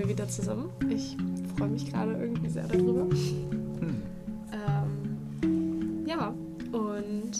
wir 0.00 0.08
wieder 0.08 0.28
zusammen. 0.28 0.70
Ich 0.88 1.16
freue 1.56 1.68
mich 1.68 1.90
gerade 1.90 2.12
irgendwie 2.12 2.48
sehr 2.48 2.66
darüber. 2.66 3.02
Hm. 3.02 4.02
Ähm, 4.50 6.06
ja, 6.06 6.34
und 6.72 7.32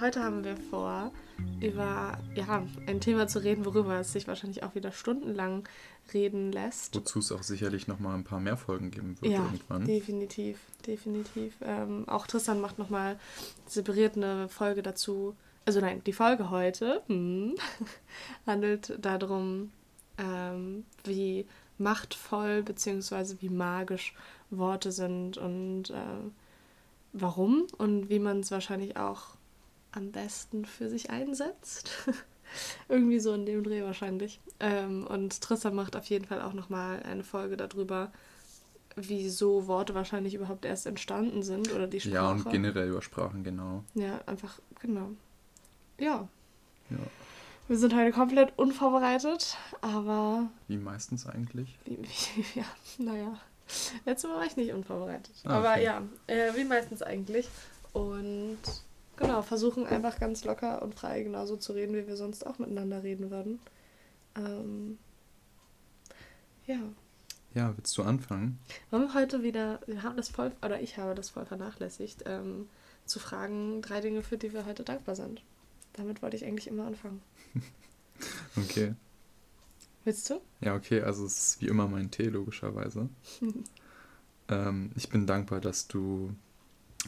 heute 0.00 0.22
haben 0.22 0.42
wir 0.42 0.56
vor, 0.56 1.12
über 1.60 2.18
ja, 2.34 2.66
ein 2.86 3.00
Thema 3.00 3.28
zu 3.28 3.40
reden, 3.40 3.66
worüber 3.66 4.00
es 4.00 4.12
sich 4.12 4.26
wahrscheinlich 4.26 4.62
auch 4.62 4.74
wieder 4.74 4.90
stundenlang 4.90 5.68
reden 6.14 6.50
lässt. 6.50 6.96
Wozu 6.96 7.18
es 7.18 7.30
auch 7.30 7.42
sicherlich 7.42 7.88
nochmal 7.88 8.14
ein 8.14 8.24
paar 8.24 8.40
mehr 8.40 8.56
Folgen 8.56 8.90
geben 8.90 9.20
wird 9.20 9.32
ja, 9.32 9.44
irgendwann. 9.44 9.84
Definitiv, 9.84 10.58
definitiv. 10.86 11.56
Ähm, 11.60 12.08
auch 12.08 12.26
Tristan 12.26 12.62
macht 12.62 12.78
nochmal 12.78 13.18
separiert 13.66 14.16
eine 14.16 14.48
Folge 14.48 14.82
dazu. 14.82 15.36
Also 15.66 15.80
nein, 15.80 16.02
die 16.06 16.14
Folge 16.14 16.48
heute 16.48 17.02
hm, 17.08 17.54
handelt 18.46 18.94
darum, 19.04 19.72
ähm, 20.16 20.86
wie 21.04 21.46
machtvoll 21.78 22.62
bzw. 22.62 23.36
wie 23.40 23.48
magisch 23.48 24.14
Worte 24.50 24.92
sind 24.92 25.38
und 25.38 25.90
äh, 25.90 26.30
warum 27.12 27.66
und 27.76 28.08
wie 28.08 28.18
man 28.18 28.40
es 28.40 28.50
wahrscheinlich 28.50 28.96
auch 28.96 29.36
am 29.92 30.12
besten 30.12 30.64
für 30.64 30.88
sich 30.88 31.10
einsetzt. 31.10 31.90
Irgendwie 32.88 33.20
so 33.20 33.34
in 33.34 33.44
dem 33.44 33.62
Dreh 33.62 33.82
wahrscheinlich. 33.82 34.40
Ähm, 34.60 35.06
und 35.06 35.40
Tristan 35.40 35.74
macht 35.74 35.96
auf 35.96 36.06
jeden 36.06 36.24
Fall 36.24 36.40
auch 36.40 36.54
nochmal 36.54 37.02
eine 37.02 37.22
Folge 37.22 37.56
darüber, 37.56 38.10
wieso 38.96 39.66
Worte 39.66 39.94
wahrscheinlich 39.94 40.34
überhaupt 40.34 40.64
erst 40.64 40.86
entstanden 40.86 41.42
sind 41.42 41.72
oder 41.74 41.86
die 41.86 42.00
Sprache. 42.00 42.14
Ja, 42.14 42.30
und 42.30 42.50
generell 42.50 42.88
über 42.88 43.02
Sprachen, 43.02 43.44
genau. 43.44 43.84
Ja, 43.94 44.20
einfach, 44.26 44.58
genau. 44.80 45.10
Ja. 45.98 46.28
Ja. 46.90 46.96
Wir 47.68 47.78
sind 47.78 47.94
heute 47.94 48.12
komplett 48.12 48.58
unvorbereitet, 48.58 49.56
aber. 49.82 50.50
Wie 50.66 50.78
meistens 50.78 51.26
eigentlich? 51.26 51.78
Wie, 51.84 51.98
wie, 51.98 52.44
ja, 52.58 52.64
naja. 52.98 53.40
Letztes 54.06 54.30
Mal 54.30 54.38
war 54.38 54.46
ich 54.46 54.56
nicht 54.56 54.72
unvorbereitet. 54.72 55.34
Ah, 55.44 55.58
okay. 55.58 55.68
Aber 55.68 55.80
ja, 55.80 56.02
äh, 56.26 56.56
wie 56.56 56.64
meistens 56.64 57.02
eigentlich. 57.02 57.46
Und 57.92 58.58
Genau, 59.18 59.42
versuchen 59.42 59.84
einfach 59.86 60.20
ganz 60.20 60.44
locker 60.44 60.80
und 60.80 60.94
frei 60.94 61.22
genauso 61.22 61.56
zu 61.56 61.72
reden, 61.72 61.94
wie 61.94 62.06
wir 62.06 62.16
sonst 62.16 62.46
auch 62.46 62.58
miteinander 62.58 63.02
reden 63.02 63.30
würden. 63.30 63.58
Ähm, 64.36 64.98
ja. 66.66 66.78
Ja, 67.54 67.76
willst 67.76 67.98
du 67.98 68.02
anfangen? 68.04 68.60
Wollen 68.90 69.04
wir 69.04 69.14
heute 69.14 69.42
wieder, 69.42 69.80
wir 69.86 70.04
haben 70.04 70.16
das 70.16 70.28
voll, 70.28 70.52
oder 70.64 70.80
ich 70.80 70.98
habe 70.98 71.16
das 71.16 71.30
voll 71.30 71.46
vernachlässigt, 71.46 72.24
ähm, 72.26 72.68
zu 73.06 73.18
fragen, 73.18 73.82
drei 73.82 74.00
Dinge, 74.00 74.22
für 74.22 74.38
die 74.38 74.52
wir 74.52 74.66
heute 74.66 74.84
dankbar 74.84 75.16
sind. 75.16 75.42
Damit 75.98 76.22
wollte 76.22 76.36
ich 76.36 76.44
eigentlich 76.44 76.68
immer 76.68 76.86
anfangen. 76.86 77.20
okay. 78.56 78.94
Willst 80.04 80.30
du? 80.30 80.40
Ja, 80.60 80.74
okay, 80.74 81.02
also 81.02 81.26
es 81.26 81.38
ist 81.38 81.60
wie 81.60 81.66
immer 81.66 81.88
mein 81.88 82.10
Tee, 82.10 82.28
logischerweise. 82.28 83.08
ähm, 84.48 84.92
ich 84.94 85.08
bin 85.08 85.26
dankbar, 85.26 85.60
dass 85.60 85.88
du 85.88 86.32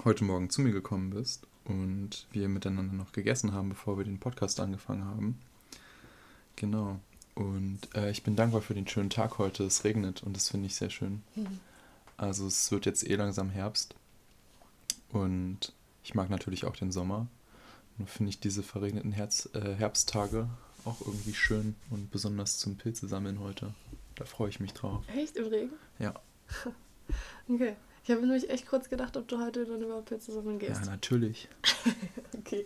heute 0.05 0.25
Morgen 0.25 0.51
zu 0.51 0.61
mir 0.61 0.73
gekommen 0.73 1.11
bist 1.11 1.47
und 1.65 2.27
wir 2.33 2.49
miteinander 2.49 2.95
noch 2.95 3.13
gegessen 3.13 3.53
haben, 3.53 3.69
bevor 3.69 3.97
wir 3.97 4.05
den 4.05 4.19
Podcast 4.19 4.59
angefangen 4.59 5.05
haben. 5.05 5.41
Genau. 6.57 6.99
Und 7.37 7.79
äh, 7.95 8.11
ich 8.11 8.25
bin 8.25 8.35
dankbar 8.35 8.61
für 8.61 8.75
den 8.75 8.89
schönen 8.89 9.09
Tag 9.09 9.39
heute. 9.39 9.65
Es 9.65 9.85
regnet 9.85 10.23
und 10.25 10.35
das 10.35 10.49
finde 10.49 10.67
ich 10.67 10.75
sehr 10.75 10.91
schön. 10.91 11.23
Mhm. 11.37 11.61
Also 12.17 12.47
es 12.47 12.71
wird 12.73 12.87
jetzt 12.87 13.09
eh 13.09 13.15
langsam 13.15 13.51
Herbst. 13.51 13.95
Und 15.11 15.73
ich 16.03 16.15
mag 16.15 16.29
natürlich 16.29 16.65
auch 16.65 16.77
den 16.77 16.93
Sommer. 16.93 17.29
Nur 18.01 18.09
finde 18.09 18.31
ich 18.31 18.41
diese 18.41 18.63
verregneten 18.63 19.13
Herz, 19.13 19.51
äh, 19.53 19.75
Herbsttage 19.75 20.49
auch 20.87 21.03
irgendwie 21.03 21.35
schön 21.35 21.77
und 21.91 22.11
besonders 22.11 22.57
zum 22.57 22.79
Pilze 22.79 23.07
sammeln 23.09 23.41
heute. 23.41 23.75
Da 24.15 24.25
freue 24.25 24.49
ich 24.49 24.59
mich 24.59 24.73
drauf. 24.73 25.05
Echt 25.15 25.37
im 25.37 25.49
Regen? 25.49 25.73
Ja. 25.99 26.15
okay. 27.49 27.77
Ich 28.03 28.11
habe 28.11 28.23
nämlich 28.23 28.49
echt 28.49 28.67
kurz 28.67 28.89
gedacht, 28.89 29.19
ob 29.19 29.29
du 29.29 29.39
heute 29.39 29.67
dann 29.67 29.83
überhaupt 29.83 30.09
hier 30.09 30.19
zusammen 30.19 30.59
gehst. 30.59 30.87
Ja, 30.87 30.91
natürlich. 30.91 31.51
okay. 32.39 32.65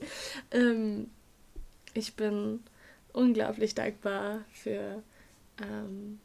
Ähm, 0.52 1.10
ich 1.94 2.14
bin 2.14 2.60
unglaublich 3.12 3.74
dankbar 3.74 4.44
für 4.52 5.02
ähm, 5.60 6.20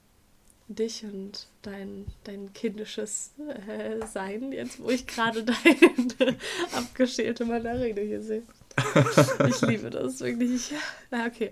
dich 0.68 1.04
und 1.04 1.48
dein, 1.64 2.06
dein 2.26 2.54
kindisches 2.54 3.34
äh, 3.68 4.06
Sein, 4.06 4.52
jetzt 4.52 4.80
wo 4.80 4.92
ich 4.92 5.08
gerade 5.08 5.44
deine 6.20 6.38
abgeschälte 6.74 7.46
Mandarine 7.46 8.02
hier 8.02 8.22
sehe. 8.22 8.44
Ich 9.48 9.62
liebe 9.62 9.90
das 9.90 10.20
wirklich. 10.20 10.74
Na, 11.12 11.26
okay. 11.26 11.52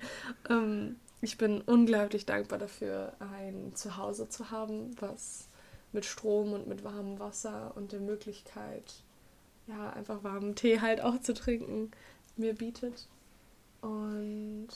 Ähm, 0.49 0.97
ich 1.21 1.37
bin 1.37 1.61
unglaublich 1.61 2.25
dankbar 2.25 2.59
dafür, 2.59 3.13
ein 3.19 3.71
Zuhause 3.75 4.29
zu 4.29 4.51
haben, 4.51 4.95
was 4.99 5.47
mit 5.91 6.05
Strom 6.05 6.53
und 6.53 6.67
mit 6.67 6.83
warmem 6.83 7.19
Wasser 7.19 7.73
und 7.75 7.91
der 7.91 7.99
Möglichkeit, 7.99 8.93
ja, 9.67 9.89
einfach 9.91 10.23
warmen 10.23 10.55
Tee 10.55 10.79
halt 10.79 11.01
auch 11.01 11.19
zu 11.19 11.33
trinken, 11.33 11.91
mir 12.35 12.53
bietet. 12.53 13.07
Und 13.81 14.67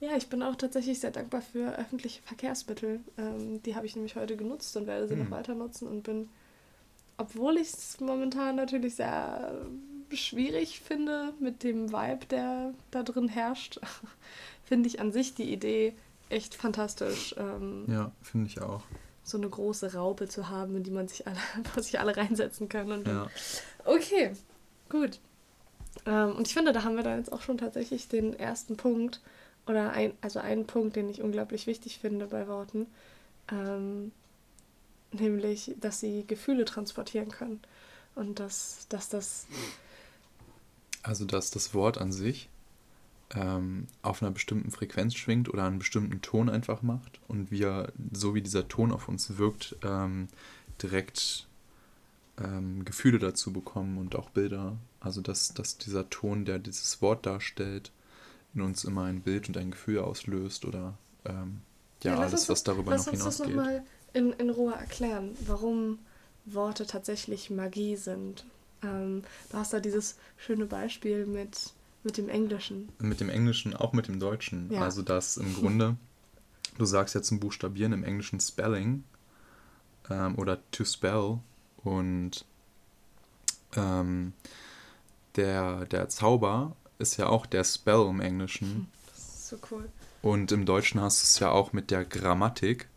ja, 0.00 0.16
ich 0.16 0.28
bin 0.28 0.42
auch 0.42 0.56
tatsächlich 0.56 0.98
sehr 0.98 1.10
dankbar 1.10 1.42
für 1.42 1.78
öffentliche 1.78 2.22
Verkehrsmittel. 2.22 3.00
Ähm, 3.18 3.62
die 3.62 3.76
habe 3.76 3.86
ich 3.86 3.94
nämlich 3.94 4.16
heute 4.16 4.36
genutzt 4.36 4.76
und 4.76 4.86
werde 4.86 5.06
sie 5.06 5.14
mhm. 5.14 5.24
noch 5.24 5.30
weiter 5.30 5.54
nutzen 5.54 5.86
und 5.86 6.02
bin, 6.02 6.28
obwohl 7.18 7.58
ich 7.58 7.68
es 7.68 8.00
momentan 8.00 8.56
natürlich 8.56 8.96
sehr 8.96 9.66
schwierig 10.12 10.80
finde 10.80 11.32
mit 11.40 11.62
dem 11.62 11.92
Vibe, 11.92 12.26
der 12.26 12.74
da 12.90 13.02
drin 13.02 13.28
herrscht, 13.28 13.80
finde 14.64 14.88
ich 14.88 15.00
an 15.00 15.12
sich 15.12 15.34
die 15.34 15.52
Idee 15.52 15.94
echt 16.28 16.54
fantastisch. 16.54 17.34
Ähm, 17.38 17.84
ja, 17.88 18.12
finde 18.22 18.46
ich 18.46 18.60
auch 18.60 18.82
so 19.22 19.38
eine 19.38 19.48
große 19.48 19.94
Raupe 19.94 20.28
zu 20.28 20.48
haben, 20.48 20.76
in 20.76 20.82
die 20.82 20.90
man 20.90 21.08
sich 21.08 21.26
alle, 21.26 21.36
wo 21.74 21.80
sich 21.80 21.98
alle 22.00 22.16
reinsetzen 22.16 22.68
kann. 22.68 22.92
Und 22.92 23.06
ja. 23.06 23.28
Okay, 23.84 24.32
gut. 24.88 25.20
Ähm, 26.06 26.36
und 26.36 26.46
ich 26.46 26.54
finde, 26.54 26.72
da 26.72 26.84
haben 26.84 26.96
wir 26.96 27.02
dann 27.02 27.18
jetzt 27.18 27.32
auch 27.32 27.42
schon 27.42 27.58
tatsächlich 27.58 28.08
den 28.08 28.38
ersten 28.38 28.76
Punkt 28.76 29.20
oder 29.66 29.92
ein, 29.92 30.12
also 30.20 30.40
einen 30.40 30.66
Punkt, 30.66 30.96
den 30.96 31.08
ich 31.08 31.22
unglaublich 31.22 31.66
wichtig 31.66 31.98
finde 31.98 32.26
bei 32.26 32.48
Worten, 32.48 32.86
ähm, 33.50 34.12
nämlich, 35.12 35.74
dass 35.80 36.00
sie 36.00 36.24
Gefühle 36.26 36.64
transportieren 36.64 37.30
können 37.30 37.60
und 38.14 38.38
dass, 38.40 38.86
dass 38.88 39.08
das 39.08 39.46
also 41.02 41.24
dass 41.24 41.50
das 41.50 41.74
Wort 41.74 41.98
an 41.98 42.12
sich 42.12 42.48
ähm, 43.34 43.86
auf 44.02 44.22
einer 44.22 44.30
bestimmten 44.30 44.70
Frequenz 44.70 45.14
schwingt 45.14 45.48
oder 45.48 45.64
einen 45.64 45.78
bestimmten 45.78 46.20
Ton 46.20 46.48
einfach 46.48 46.82
macht 46.82 47.20
und 47.28 47.50
wir, 47.50 47.92
so 48.12 48.34
wie 48.34 48.42
dieser 48.42 48.68
Ton 48.68 48.92
auf 48.92 49.08
uns 49.08 49.38
wirkt, 49.38 49.76
ähm, 49.82 50.28
direkt 50.82 51.46
ähm, 52.38 52.84
Gefühle 52.84 53.18
dazu 53.18 53.52
bekommen 53.52 53.98
und 53.98 54.16
auch 54.16 54.30
Bilder. 54.30 54.76
Also 54.98 55.20
dass, 55.20 55.54
dass 55.54 55.78
dieser 55.78 56.10
Ton, 56.10 56.44
der 56.44 56.58
dieses 56.58 57.00
Wort 57.02 57.26
darstellt, 57.26 57.92
in 58.54 58.62
uns 58.62 58.84
immer 58.84 59.04
ein 59.04 59.20
Bild 59.20 59.48
und 59.48 59.56
ein 59.56 59.70
Gefühl 59.70 60.00
auslöst 60.00 60.64
oder 60.64 60.98
ähm, 61.24 61.60
ja, 62.02 62.14
ja 62.14 62.20
alles, 62.20 62.48
was 62.48 62.64
darüber 62.64 62.96
noch 62.96 63.04
hinausgeht. 63.04 63.24
Lass 63.24 63.26
uns 63.26 63.38
das 63.38 63.46
nochmal 63.46 63.84
in, 64.12 64.32
in 64.32 64.50
Ruhe 64.50 64.74
erklären, 64.74 65.36
warum 65.46 65.98
Worte 66.46 66.86
tatsächlich 66.86 67.50
Magie 67.50 67.96
sind. 67.96 68.44
Ähm, 68.82 69.22
du 69.50 69.56
hast 69.56 69.72
da 69.72 69.80
dieses 69.80 70.16
schöne 70.36 70.66
Beispiel 70.66 71.26
mit 71.26 71.72
mit 72.02 72.16
dem 72.16 72.28
Englischen. 72.28 72.88
Mit 72.98 73.20
dem 73.20 73.28
Englischen, 73.28 73.76
auch 73.76 73.92
mit 73.92 74.08
dem 74.08 74.20
Deutschen. 74.20 74.72
Ja. 74.72 74.82
Also, 74.82 75.02
dass 75.02 75.36
im 75.36 75.54
Grunde, 75.54 75.96
du 76.78 76.84
sagst 76.84 77.14
ja 77.14 77.22
zum 77.22 77.40
Buchstabieren 77.40 77.92
im 77.92 78.04
Englischen 78.04 78.40
Spelling 78.40 79.04
ähm, 80.08 80.38
oder 80.38 80.58
to 80.70 80.84
spell 80.84 81.38
und 81.82 82.44
ähm, 83.76 84.32
der, 85.36 85.84
der 85.86 86.08
Zauber 86.08 86.74
ist 86.98 87.16
ja 87.16 87.28
auch 87.28 87.46
der 87.46 87.64
Spell 87.64 88.06
im 88.08 88.20
Englischen. 88.20 88.88
Das 89.06 89.18
ist 89.18 89.48
so 89.48 89.56
cool. 89.70 89.88
Und 90.22 90.52
im 90.52 90.66
Deutschen 90.66 91.00
hast 91.00 91.22
du 91.22 91.24
es 91.24 91.38
ja 91.38 91.50
auch 91.50 91.72
mit 91.72 91.90
der 91.90 92.04
Grammatik 92.04 92.88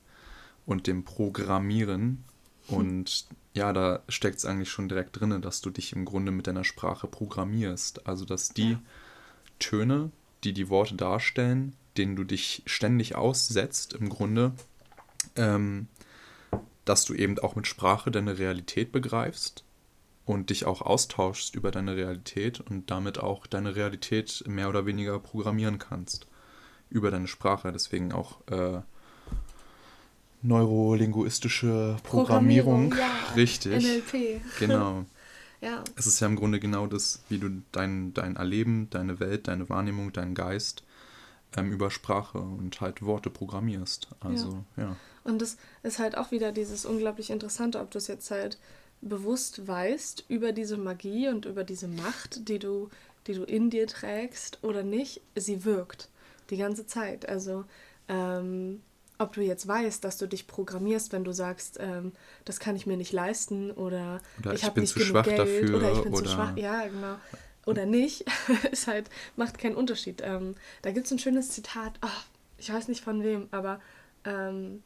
und 0.66 0.88
dem 0.88 1.04
Programmieren. 1.04 2.24
Und 2.70 3.26
ja, 3.54 3.72
da 3.72 4.02
steckt 4.10 4.38
es 4.38 4.46
eigentlich 4.46 4.70
schon 4.70 4.90
direkt 4.90 5.20
drin, 5.20 5.42
dass 5.42 5.62
du 5.62 5.70
dich 5.70 5.94
im 5.94 6.06
Grunde 6.06 6.32
mit 6.32 6.48
deiner 6.48 6.64
Sprache 6.64 7.08
programmierst. 7.08 8.08
Also, 8.08 8.26
dass 8.26 8.50
die 8.50 8.72
ja. 8.72 8.82
Töne, 9.60 10.12
die 10.44 10.54
die 10.54 10.70
Worte 10.70 10.96
darstellen, 10.96 11.76
denen 11.98 12.16
du 12.16 12.24
dich 12.24 12.64
ständig 12.66 13.16
aussetzt, 13.16 13.94
im 13.94 14.10
Grunde, 14.10 14.54
ähm, 15.36 15.88
dass 16.86 17.06
du 17.06 17.14
eben 17.14 17.38
auch 17.40 17.56
mit 17.56 17.68
Sprache 17.68 18.12
deine 18.12 18.40
Realität 18.40 18.92
begreifst 18.92 19.64
und 20.26 20.50
dich 20.50 20.66
auch 20.66 20.82
austauschst 20.82 21.56
über 21.56 21.72
deine 21.72 21.96
Realität 21.96 22.60
und 22.60 22.90
damit 22.90 23.20
auch 23.20 23.46
deine 23.46 23.76
Realität 23.76 24.44
mehr 24.48 24.70
oder 24.70 24.86
weniger 24.86 25.20
programmieren 25.20 25.80
kannst 25.80 26.28
über 26.90 27.12
deine 27.12 27.28
Sprache. 27.28 27.72
Deswegen 27.72 28.12
auch 28.12 28.40
äh, 28.48 28.82
neurolinguistische 30.44 31.98
Programmierung. 32.04 32.90
Programmierung 32.90 32.96
ja. 32.98 33.34
Richtig. 33.36 33.84
NLP. 33.84 34.42
Genau. 34.60 35.06
ja. 35.62 35.84
Es 35.96 36.06
ist 36.06 36.20
ja 36.20 36.28
im 36.28 36.36
Grunde 36.36 36.60
genau 36.60 36.86
das, 36.86 37.24
wie 37.30 37.40
du 37.40 37.64
dein, 37.72 38.14
dein 38.14 38.36
Erleben, 38.36 38.90
deine 38.90 39.20
Welt, 39.20 39.48
deine 39.48 39.70
Wahrnehmung, 39.70 40.12
deinen 40.14 40.36
Geist 40.36 40.84
ähm, 41.56 41.72
über 41.72 41.90
Sprache 41.90 42.40
und 42.40 42.82
halt 42.82 43.02
Worte 43.02 43.30
programmierst. 43.30 44.10
Also, 44.20 44.64
ja. 44.78 44.84
ja. 44.84 44.96
Und 45.24 45.42
das 45.42 45.58
ist 45.84 46.00
halt 46.00 46.18
auch 46.18 46.32
wieder 46.32 46.52
dieses 46.52 46.86
unglaublich 46.86 47.30
Interessante, 47.30 47.80
ob 47.80 47.92
du 47.92 47.98
es 47.98 48.08
jetzt 48.08 48.30
halt 48.30 48.58
bewusst 49.02 49.68
weißt 49.68 50.26
über 50.28 50.52
diese 50.52 50.78
Magie 50.78 51.30
und 51.30 51.46
über 51.46 51.64
diese 51.64 51.88
Macht, 51.88 52.48
die 52.50 52.60
du, 52.60 52.90
die 53.28 53.34
du 53.34 53.44
in 53.44 53.70
dir 53.70 53.88
trägst 53.88 54.60
oder 54.64 54.84
nicht, 54.84 55.22
sie 55.36 55.66
wirkt 55.66 56.10
die 56.50 56.58
ganze 56.58 56.86
Zeit. 56.86 57.28
Also 57.28 57.66
ähm, 58.08 58.82
ob 59.24 59.34
du 59.34 59.42
jetzt 59.42 59.68
weißt, 59.68 60.04
dass 60.04 60.18
du 60.18 60.28
dich 60.28 60.48
programmierst, 60.48 61.12
wenn 61.12 61.24
du 61.24 61.32
sagst, 61.32 61.78
ähm, 61.80 62.12
das 62.46 62.60
kann 62.60 62.76
ich 62.76 62.86
mir 62.86 62.98
nicht 62.98 63.12
leisten 63.12 63.72
oder, 63.72 64.22
oder 64.40 64.54
ich, 64.54 64.62
ich 64.62 64.66
habe 64.66 64.82
nicht 64.82 64.96
genug 64.96 65.24
Geld 65.24 65.40
dafür, 65.40 65.78
oder 65.78 65.92
ich 65.92 66.02
bin 66.02 66.14
oder 66.14 66.24
zu 66.26 66.30
schwach, 66.30 66.56
ja 66.58 66.86
genau, 66.88 67.16
oder 67.66 67.86
nicht, 67.86 68.26
ist 68.72 68.88
halt 68.88 69.10
macht 69.36 69.58
keinen 69.58 69.76
Unterschied. 69.76 70.22
Ähm, 70.24 70.56
da 70.82 70.92
gibt 70.92 71.06
es 71.06 71.12
ein 71.12 71.20
schönes 71.20 71.50
Zitat, 71.50 71.94
oh, 72.04 72.22
ich 72.58 72.72
weiß 72.72 72.88
nicht 72.88 73.04
von 73.04 73.24
wem, 73.24 73.48
aber 73.52 73.80
ähm, 74.26 74.84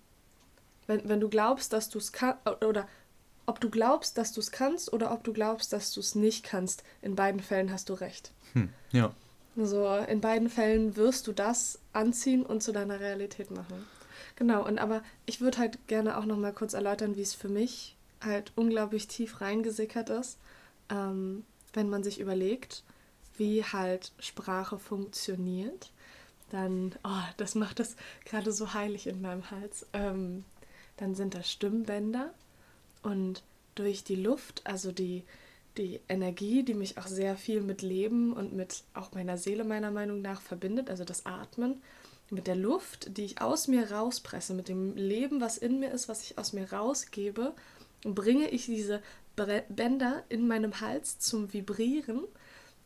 wenn, 0.85 1.09
wenn 1.09 1.19
du 1.19 1.29
glaubst, 1.29 1.73
dass 1.73 1.89
du 1.89 1.97
es 1.97 2.11
kannst 2.11 2.39
oder 2.63 2.87
ob 3.45 3.59
du 3.61 3.69
glaubst, 3.69 4.17
dass 4.17 4.33
du 4.33 4.41
es 4.41 4.51
kannst 4.51 4.91
oder 4.93 5.11
ob 5.11 5.23
du 5.23 5.33
glaubst, 5.33 5.73
dass 5.73 5.93
du 5.93 5.99
es 5.99 6.15
nicht 6.15 6.43
kannst, 6.43 6.83
in 7.01 7.15
beiden 7.15 7.39
Fällen 7.39 7.71
hast 7.71 7.89
du 7.89 7.93
recht. 7.93 8.31
Hm, 8.53 8.69
ja. 8.91 9.13
Also 9.57 9.87
in 10.07 10.21
beiden 10.21 10.49
Fällen 10.49 10.95
wirst 10.95 11.25
du 11.27 11.31
das 11.31 11.79
anziehen 11.93 12.45
und 12.45 12.61
zu 12.61 12.71
deiner 12.71 12.99
Realität 12.99 13.49
machen. 13.49 13.87
Genau, 14.37 14.63
und 14.63 14.77
aber 14.77 15.01
ich 15.25 15.41
würde 15.41 15.57
halt 15.57 15.87
gerne 15.87 16.15
auch 16.15 16.25
noch 16.25 16.37
mal 16.37 16.53
kurz 16.53 16.73
erläutern, 16.73 17.15
wie 17.17 17.23
es 17.23 17.33
für 17.33 17.49
mich 17.49 17.95
halt 18.23 18.51
unglaublich 18.55 19.07
tief 19.07 19.41
reingesickert 19.41 20.09
ist, 20.11 20.37
ähm, 20.89 21.43
wenn 21.73 21.89
man 21.89 22.03
sich 22.03 22.19
überlegt, 22.19 22.83
wie 23.37 23.63
halt 23.63 24.11
Sprache 24.19 24.77
funktioniert. 24.77 25.91
Dann, 26.51 26.93
oh, 27.03 27.23
das 27.37 27.55
macht 27.55 27.79
das 27.79 27.95
gerade 28.25 28.51
so 28.51 28.73
heilig 28.75 29.07
in 29.07 29.21
meinem 29.21 29.49
Hals. 29.49 29.87
Ähm, 29.93 30.45
dann 30.97 31.15
sind 31.15 31.33
das 31.33 31.51
Stimmbänder 31.51 32.31
und 33.01 33.43
durch 33.73 34.03
die 34.03 34.15
Luft, 34.15 34.61
also 34.65 34.91
die, 34.91 35.23
die 35.77 35.99
Energie, 36.09 36.61
die 36.61 36.75
mich 36.75 36.99
auch 36.99 37.07
sehr 37.07 37.37
viel 37.37 37.61
mit 37.61 37.81
Leben 37.81 38.33
und 38.33 38.53
mit 38.53 38.83
auch 38.93 39.13
meiner 39.13 39.37
Seele 39.37 39.63
meiner 39.63 39.91
Meinung 39.91 40.21
nach 40.21 40.41
verbindet, 40.41 40.91
also 40.91 41.03
das 41.03 41.25
Atmen, 41.25 41.81
mit 42.29 42.47
der 42.47 42.55
Luft, 42.55 43.17
die 43.17 43.23
ich 43.23 43.41
aus 43.41 43.67
mir 43.67 43.91
rauspresse, 43.91 44.53
mit 44.53 44.67
dem 44.67 44.95
Leben, 44.95 45.41
was 45.41 45.57
in 45.57 45.79
mir 45.79 45.91
ist, 45.91 46.09
was 46.09 46.23
ich 46.23 46.37
aus 46.37 46.53
mir 46.53 46.71
rausgebe, 46.71 47.53
bringe 48.03 48.49
ich 48.49 48.65
diese 48.65 49.01
Bänder 49.35 50.23
in 50.29 50.47
meinem 50.47 50.81
Hals 50.81 51.19
zum 51.19 51.53
Vibrieren 51.53 52.23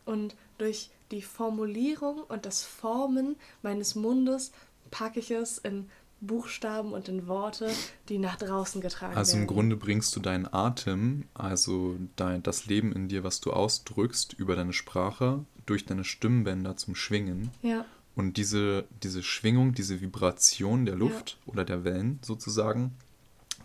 und 0.05 0.35
durch 0.57 0.89
die 1.11 1.21
Formulierung 1.21 2.21
und 2.23 2.45
das 2.45 2.63
Formen 2.63 3.35
meines 3.61 3.95
Mundes 3.95 4.51
packe 4.89 5.19
ich 5.19 5.31
es 5.31 5.57
in 5.57 5.89
Buchstaben 6.21 6.93
und 6.93 7.09
in 7.09 7.27
Worte, 7.27 7.71
die 8.07 8.19
nach 8.19 8.35
draußen 8.35 8.79
getragen 8.79 9.17
also 9.17 9.33
werden. 9.33 9.41
Also 9.41 9.53
im 9.53 9.55
Grunde 9.55 9.75
bringst 9.75 10.15
du 10.15 10.19
deinen 10.19 10.51
Atem, 10.53 11.25
also 11.33 11.95
dein, 12.15 12.43
das 12.43 12.67
Leben 12.67 12.93
in 12.93 13.07
dir, 13.07 13.23
was 13.23 13.41
du 13.41 13.51
ausdrückst, 13.51 14.33
über 14.33 14.55
deine 14.55 14.73
Sprache, 14.73 15.43
durch 15.65 15.85
deine 15.85 16.03
Stimmbänder 16.03 16.77
zum 16.77 16.95
Schwingen. 16.95 17.49
Ja. 17.63 17.85
Und 18.15 18.37
diese, 18.37 18.85
diese 19.03 19.23
Schwingung, 19.23 19.73
diese 19.73 20.01
Vibration 20.01 20.85
der 20.85 20.95
Luft 20.95 21.37
ja. 21.45 21.53
oder 21.53 21.65
der 21.65 21.83
Wellen 21.83 22.19
sozusagen, 22.23 22.95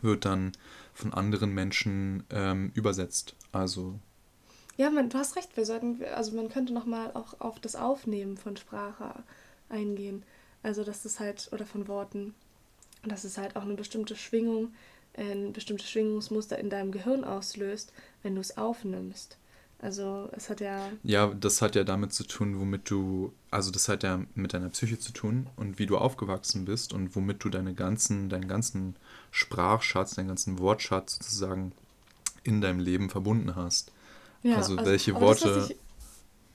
wird 0.03 0.25
dann 0.25 0.53
von 0.95 1.13
anderen 1.13 1.53
Menschen 1.53 2.25
ähm, 2.31 2.71
übersetzt. 2.75 3.35
Also. 3.53 3.99
Ja, 4.77 4.91
man, 4.91 5.11
du 5.11 5.19
hast 5.19 5.37
recht, 5.37 5.57
wir 5.57 5.65
sollten, 5.65 6.03
also 6.15 6.37
man 6.37 6.49
könnte 6.49 6.73
nochmal 6.73 7.11
auch 7.15 7.41
auf 7.41 7.59
das 7.61 7.77
Aufnehmen 7.77 8.37
von 8.37 8.57
Sprache 8.57 9.23
eingehen. 9.69 10.23
Also 10.63 10.85
dass 10.85 11.05
es 11.05 11.21
halt, 11.21 11.49
oder 11.53 11.67
von 11.67 11.89
Worten, 11.89 12.35
dass 13.05 13.25
es 13.25 13.39
halt 13.39 13.57
auch 13.57 13.63
eine 13.63 13.75
bestimmte 13.75 14.17
Schwingung, 14.17 14.75
ein 15.17 15.53
bestimmtes 15.53 15.91
Schwingungsmuster 15.91 16.59
in 16.59 16.71
deinem 16.71 16.93
Gehirn 16.93 17.25
auslöst, 17.25 17.93
wenn 18.23 18.35
du 18.35 18.41
es 18.41 18.59
aufnimmst. 18.59 19.39
Also 19.79 20.31
es 20.33 20.49
hat 20.49 20.61
ja. 20.61 20.89
Ja, 21.03 21.27
das 21.27 21.61
hat 21.61 21.75
ja 21.75 21.85
damit 21.85 22.13
zu 22.13 22.25
tun, 22.25 22.59
womit 22.59 22.91
du, 22.91 23.33
also 23.51 23.71
das 23.71 23.89
hat 23.89 24.03
ja 24.03 24.23
mit 24.35 24.55
deiner 24.55 24.71
Psyche 24.71 24.99
zu 24.99 25.13
tun 25.13 25.49
und 25.57 25.79
wie 25.79 25.87
du 25.87 25.99
aufgewachsen 25.99 26.65
bist 26.65 26.93
und 26.93 27.15
womit 27.15 27.45
du 27.45 27.51
deine 27.51 27.75
ganzen, 27.75 28.29
deinen 28.29 28.49
ganzen 28.49 28.97
Sprachschatz, 29.31 30.15
deinen 30.15 30.29
ganzen 30.29 30.59
Wortschatz 30.59 31.17
sozusagen 31.17 31.73
in 32.43 32.61
deinem 32.61 32.81
Leben 32.81 33.11
verbunden 33.11 33.55
hast. 33.55 33.93
Ja, 34.43 34.57
also, 34.57 34.77
also 34.77 34.91
welche 34.91 35.15
Worte. 35.21 35.55
Das, 35.55 35.71
ich, 35.71 35.77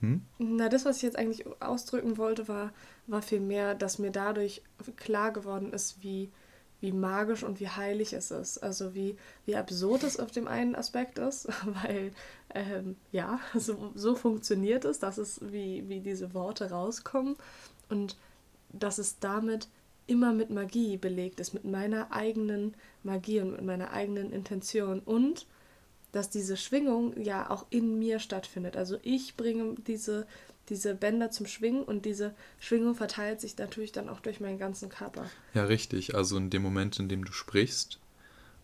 hm? 0.00 0.22
Na, 0.38 0.68
das, 0.68 0.84
was 0.84 0.96
ich 0.96 1.02
jetzt 1.02 1.16
eigentlich 1.16 1.44
ausdrücken 1.62 2.16
wollte, 2.16 2.48
war, 2.48 2.72
war 3.06 3.22
vielmehr, 3.22 3.76
dass 3.76 4.00
mir 4.00 4.10
dadurch 4.10 4.62
klar 4.96 5.32
geworden 5.32 5.72
ist, 5.72 6.02
wie 6.02 6.28
wie 6.82 6.92
magisch 6.92 7.44
und 7.44 7.60
wie 7.60 7.68
heilig 7.68 8.12
es 8.12 8.30
ist. 8.30 8.58
Also 8.58 8.94
wie, 8.94 9.16
wie 9.46 9.56
absurd 9.56 10.02
es 10.02 10.18
auf 10.18 10.32
dem 10.32 10.48
einen 10.48 10.74
Aspekt 10.74 11.18
ist, 11.18 11.48
weil 11.82 12.12
ähm, 12.54 12.96
ja, 13.12 13.40
so, 13.54 13.92
so 13.94 14.14
funktioniert 14.14 14.84
es, 14.84 14.98
dass 14.98 15.16
es 15.16 15.40
wie, 15.40 15.88
wie 15.88 16.00
diese 16.00 16.34
Worte 16.34 16.70
rauskommen 16.70 17.36
und 17.88 18.16
dass 18.70 18.98
es 18.98 19.18
damit 19.20 19.68
immer 20.06 20.32
mit 20.32 20.50
Magie 20.50 20.96
belegt 20.96 21.38
ist, 21.38 21.54
mit 21.54 21.64
meiner 21.64 22.12
eigenen 22.12 22.74
Magie 23.04 23.40
und 23.40 23.52
mit 23.52 23.62
meiner 23.64 23.92
eigenen 23.92 24.32
Intention 24.32 24.98
und 25.00 25.46
dass 26.10 26.28
diese 26.28 26.56
Schwingung 26.56 27.18
ja 27.22 27.48
auch 27.48 27.64
in 27.70 27.98
mir 27.98 28.18
stattfindet. 28.18 28.76
Also 28.76 28.98
ich 29.02 29.36
bringe 29.36 29.76
diese 29.86 30.26
diese 30.68 30.94
Bänder 30.94 31.30
zum 31.30 31.46
Schwingen 31.46 31.82
und 31.82 32.04
diese 32.04 32.34
Schwingung 32.60 32.94
verteilt 32.94 33.40
sich 33.40 33.58
natürlich 33.58 33.92
dann 33.92 34.08
auch 34.08 34.20
durch 34.20 34.40
meinen 34.40 34.58
ganzen 34.58 34.88
Körper. 34.88 35.28
Ja, 35.54 35.64
richtig. 35.64 36.14
Also 36.14 36.36
in 36.36 36.50
dem 36.50 36.62
Moment, 36.62 36.98
in 36.98 37.08
dem 37.08 37.24
du 37.24 37.32
sprichst 37.32 37.98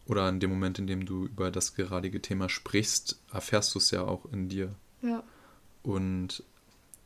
oder 0.06 0.28
in 0.28 0.40
dem 0.40 0.50
Moment, 0.50 0.78
in 0.78 0.86
dem 0.86 1.04
du 1.04 1.26
über 1.26 1.50
das 1.50 1.74
geradige 1.74 2.22
Thema 2.22 2.48
sprichst, 2.48 3.20
erfährst 3.32 3.74
du 3.74 3.78
es 3.78 3.90
ja 3.90 4.02
auch 4.02 4.24
in 4.32 4.48
dir. 4.48 4.74
Ja. 5.02 5.22
Und 5.82 6.42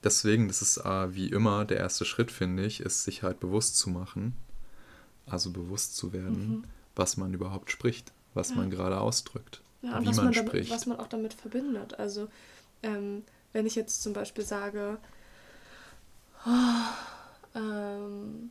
deswegen, 0.04 0.48
das 0.48 0.62
ist 0.62 0.78
äh, 0.78 1.14
wie 1.14 1.28
immer 1.28 1.64
der 1.64 1.78
erste 1.78 2.04
Schritt, 2.04 2.30
finde 2.30 2.64
ich, 2.64 2.80
ist 2.80 3.04
sich 3.04 3.22
halt 3.22 3.40
bewusst 3.40 3.76
zu 3.76 3.90
machen, 3.90 4.36
also 5.26 5.50
bewusst 5.50 5.96
zu 5.96 6.12
werden, 6.12 6.48
mhm. 6.48 6.64
was 6.94 7.16
man 7.16 7.32
überhaupt 7.32 7.70
spricht, 7.70 8.12
was 8.34 8.50
ja. 8.50 8.56
man 8.56 8.70
gerade 8.70 9.00
ausdrückt, 9.00 9.62
ja, 9.82 10.00
wie 10.00 10.04
man, 10.06 10.16
man 10.16 10.32
damit, 10.32 10.48
spricht. 10.50 10.70
Was 10.70 10.86
man 10.86 10.98
auch 10.98 11.08
damit 11.08 11.34
verbindet. 11.34 11.98
Also 11.98 12.28
ähm, 12.82 13.22
wenn 13.52 13.66
ich 13.66 13.74
jetzt 13.74 14.02
zum 14.02 14.12
Beispiel 14.12 14.44
sage, 14.44 14.98
oh, 16.46 17.58
ähm, 17.58 18.50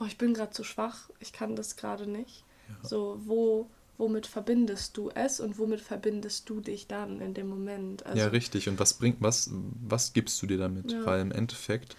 oh, 0.00 0.04
ich 0.06 0.18
bin 0.18 0.34
gerade 0.34 0.52
zu 0.52 0.64
schwach, 0.64 1.10
ich 1.20 1.32
kann 1.32 1.56
das 1.56 1.76
gerade 1.76 2.06
nicht. 2.06 2.44
Ja. 2.68 2.88
So, 2.88 3.20
wo, 3.24 3.70
womit 3.98 4.26
verbindest 4.26 4.96
du 4.96 5.10
es 5.10 5.40
und 5.40 5.58
womit 5.58 5.80
verbindest 5.80 6.48
du 6.48 6.60
dich 6.60 6.86
dann 6.86 7.20
in 7.20 7.34
dem 7.34 7.48
Moment? 7.48 8.04
Also, 8.06 8.18
ja, 8.18 8.28
richtig. 8.28 8.68
Und 8.68 8.78
was 8.78 8.94
bringt, 8.94 9.18
was, 9.20 9.50
was 9.86 10.12
gibst 10.12 10.40
du 10.42 10.46
dir 10.46 10.58
damit? 10.58 10.90
Ja. 10.90 11.04
Weil 11.04 11.20
im 11.20 11.32
Endeffekt 11.32 11.96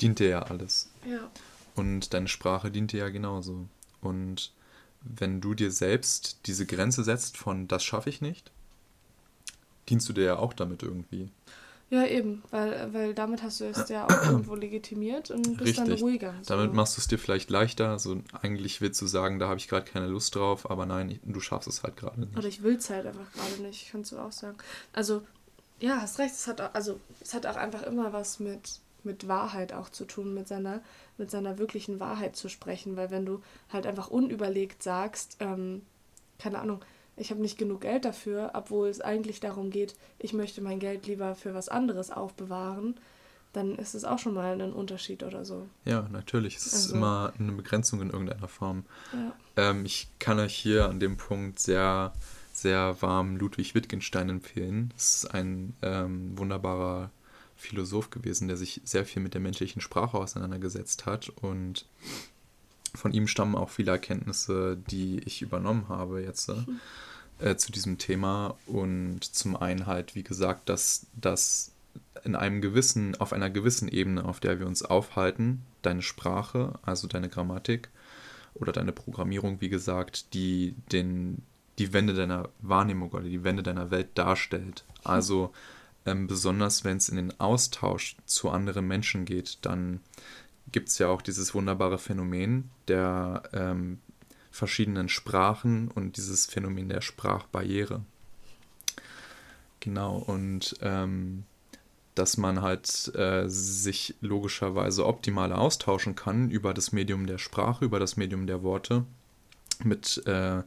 dient 0.00 0.18
dir 0.18 0.28
ja 0.28 0.42
alles. 0.42 0.90
Ja. 1.06 1.30
Und 1.74 2.12
deine 2.14 2.28
Sprache 2.28 2.70
dient 2.70 2.92
dir 2.92 3.00
ja 3.00 3.08
genauso. 3.08 3.68
Und 4.00 4.52
wenn 5.00 5.40
du 5.40 5.54
dir 5.54 5.70
selbst 5.70 6.40
diese 6.46 6.66
Grenze 6.66 7.04
setzt 7.04 7.36
von 7.36 7.68
das 7.68 7.84
schaffe 7.84 8.10
ich 8.10 8.20
nicht, 8.20 8.50
dienst 9.88 10.08
du 10.08 10.12
dir 10.12 10.24
ja 10.24 10.38
auch 10.38 10.52
damit 10.52 10.82
irgendwie. 10.82 11.30
Ja, 11.90 12.04
eben, 12.04 12.42
weil, 12.50 12.92
weil 12.92 13.14
damit 13.14 13.42
hast 13.42 13.60
du 13.60 13.64
es 13.64 13.88
ja 13.88 14.04
auch 14.04 14.26
irgendwo 14.26 14.54
legitimiert 14.54 15.30
und 15.30 15.56
bist 15.56 15.60
Richtig. 15.60 15.76
dann 15.76 15.92
ruhiger. 15.92 16.34
So. 16.42 16.54
Damit 16.54 16.74
machst 16.74 16.96
du 16.96 17.00
es 17.00 17.08
dir 17.08 17.18
vielleicht 17.18 17.48
leichter. 17.48 17.88
Also 17.88 18.20
eigentlich 18.42 18.82
willst 18.82 19.00
du 19.00 19.06
sagen, 19.06 19.38
da 19.38 19.48
habe 19.48 19.58
ich 19.58 19.68
gerade 19.68 19.90
keine 19.90 20.06
Lust 20.06 20.34
drauf, 20.34 20.70
aber 20.70 20.84
nein, 20.84 21.18
du 21.24 21.40
schaffst 21.40 21.66
es 21.66 21.82
halt 21.82 21.96
gerade 21.96 22.20
nicht. 22.20 22.36
Oder 22.36 22.46
ich 22.46 22.62
will 22.62 22.76
es 22.76 22.90
halt 22.90 23.06
einfach 23.06 23.32
gerade 23.32 23.62
nicht, 23.62 23.90
kannst 23.90 24.12
du 24.12 24.18
auch 24.18 24.32
sagen. 24.32 24.58
Also, 24.92 25.22
ja, 25.80 26.02
hast 26.02 26.18
recht, 26.18 26.34
es 26.34 26.46
hat 26.46 26.60
auch, 26.60 26.74
also 26.74 27.00
es 27.20 27.32
hat 27.32 27.46
auch 27.46 27.56
einfach 27.56 27.82
immer 27.84 28.12
was 28.12 28.38
mit, 28.38 28.80
mit 29.02 29.26
Wahrheit 29.26 29.72
auch 29.72 29.88
zu 29.88 30.04
tun, 30.04 30.34
mit 30.34 30.46
seiner, 30.46 30.82
mit 31.16 31.30
seiner 31.30 31.56
wirklichen 31.56 32.00
Wahrheit 32.00 32.36
zu 32.36 32.50
sprechen, 32.50 32.96
weil 32.96 33.10
wenn 33.10 33.24
du 33.24 33.40
halt 33.72 33.86
einfach 33.86 34.08
unüberlegt 34.08 34.82
sagst, 34.82 35.38
ähm, 35.40 35.82
keine 36.38 36.58
Ahnung, 36.58 36.80
ich 37.18 37.30
habe 37.30 37.40
nicht 37.40 37.58
genug 37.58 37.82
Geld 37.82 38.04
dafür, 38.04 38.50
obwohl 38.54 38.88
es 38.88 39.00
eigentlich 39.00 39.40
darum 39.40 39.70
geht, 39.70 39.94
ich 40.18 40.32
möchte 40.32 40.60
mein 40.60 40.78
Geld 40.78 41.06
lieber 41.06 41.34
für 41.34 41.54
was 41.54 41.68
anderes 41.68 42.10
aufbewahren, 42.10 42.96
dann 43.52 43.76
ist 43.76 43.94
es 43.94 44.04
auch 44.04 44.18
schon 44.18 44.34
mal 44.34 44.60
ein 44.60 44.72
Unterschied 44.72 45.22
oder 45.22 45.44
so. 45.44 45.66
Ja, 45.84 46.08
natürlich. 46.10 46.56
Es 46.56 46.72
also, 46.72 46.76
ist 46.76 46.92
immer 46.92 47.32
eine 47.38 47.52
Begrenzung 47.52 48.00
in 48.02 48.10
irgendeiner 48.10 48.48
Form. 48.48 48.84
Ja. 49.12 49.70
Ähm, 49.70 49.84
ich 49.84 50.08
kann 50.18 50.38
euch 50.38 50.54
hier 50.54 50.88
an 50.88 51.00
dem 51.00 51.16
Punkt 51.16 51.58
sehr, 51.58 52.12
sehr 52.52 53.00
warm 53.00 53.36
Ludwig 53.36 53.74
Wittgenstein 53.74 54.28
empfehlen. 54.28 54.92
Es 54.96 55.24
ist 55.24 55.34
ein 55.34 55.74
ähm, 55.82 56.38
wunderbarer 56.38 57.10
Philosoph 57.56 58.10
gewesen, 58.10 58.48
der 58.48 58.56
sich 58.56 58.80
sehr 58.84 59.04
viel 59.04 59.22
mit 59.22 59.34
der 59.34 59.40
menschlichen 59.40 59.80
Sprache 59.80 60.18
auseinandergesetzt 60.18 61.06
hat 61.06 61.30
und 61.30 61.86
von 62.94 63.12
ihm 63.12 63.26
stammen 63.26 63.56
auch 63.56 63.70
viele 63.70 63.90
Erkenntnisse, 63.92 64.76
die 64.90 65.20
ich 65.20 65.42
übernommen 65.42 65.88
habe 65.88 66.22
jetzt. 66.22 66.48
Mhm 66.48 66.80
äh, 67.38 67.56
zu 67.56 67.72
diesem 67.72 67.98
Thema. 67.98 68.56
Und 68.66 69.24
zum 69.24 69.56
einen 69.56 69.86
halt, 69.86 70.14
wie 70.14 70.22
gesagt, 70.22 70.68
dass, 70.68 71.06
dass 71.14 71.72
in 72.24 72.34
einem 72.34 72.60
gewissen, 72.60 73.14
auf 73.16 73.32
einer 73.32 73.50
gewissen 73.50 73.88
Ebene, 73.88 74.24
auf 74.24 74.40
der 74.40 74.58
wir 74.58 74.66
uns 74.66 74.82
aufhalten, 74.82 75.62
deine 75.82 76.02
Sprache, 76.02 76.74
also 76.82 77.06
deine 77.06 77.28
Grammatik 77.28 77.88
oder 78.54 78.72
deine 78.72 78.92
Programmierung, 78.92 79.60
wie 79.60 79.68
gesagt, 79.68 80.34
die 80.34 80.74
den, 80.92 81.42
die 81.78 81.92
Wände 81.92 82.14
deiner 82.14 82.48
Wahrnehmung 82.60 83.10
oder 83.10 83.24
die 83.24 83.44
Wände 83.44 83.62
deiner 83.62 83.90
Welt 83.90 84.08
darstellt. 84.14 84.84
Also 85.04 85.52
ähm, 86.06 86.26
besonders 86.26 86.84
wenn 86.84 86.96
es 86.96 87.08
in 87.08 87.16
den 87.16 87.38
Austausch 87.40 88.16
zu 88.26 88.50
anderen 88.50 88.86
Menschen 88.86 89.24
geht, 89.24 89.58
dann 89.62 90.00
gibt 90.72 90.88
es 90.88 90.98
ja 90.98 91.08
auch 91.08 91.22
dieses 91.22 91.54
wunderbare 91.54 91.98
Phänomen 91.98 92.70
der 92.88 93.42
ähm, 93.52 94.00
verschiedenen 94.58 95.08
Sprachen 95.08 95.88
und 95.88 96.16
dieses 96.16 96.46
Phänomen 96.46 96.88
der 96.88 97.00
Sprachbarriere. 97.00 98.02
Genau, 99.80 100.16
und 100.18 100.74
ähm, 100.82 101.44
dass 102.16 102.36
man 102.36 102.60
halt 102.60 103.14
äh, 103.14 103.48
sich 103.48 104.16
logischerweise 104.20 105.06
optimal 105.06 105.52
austauschen 105.52 106.16
kann 106.16 106.50
über 106.50 106.74
das 106.74 106.90
Medium 106.90 107.26
der 107.28 107.38
Sprache, 107.38 107.84
über 107.84 108.00
das 108.00 108.16
Medium 108.16 108.48
der 108.48 108.64
Worte 108.64 109.04
mit 109.84 110.26
äh, 110.26 110.62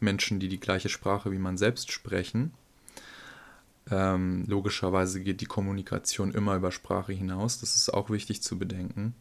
Menschen, 0.00 0.40
die 0.40 0.48
die 0.48 0.60
gleiche 0.60 0.88
Sprache 0.88 1.30
wie 1.30 1.38
man 1.38 1.58
selbst 1.58 1.92
sprechen. 1.92 2.54
Ähm, 3.90 4.44
logischerweise 4.46 5.22
geht 5.22 5.42
die 5.42 5.46
Kommunikation 5.46 6.32
immer 6.32 6.56
über 6.56 6.72
Sprache 6.72 7.12
hinaus, 7.12 7.60
das 7.60 7.76
ist 7.76 7.92
auch 7.92 8.08
wichtig 8.08 8.40
zu 8.40 8.58
bedenken. 8.58 9.14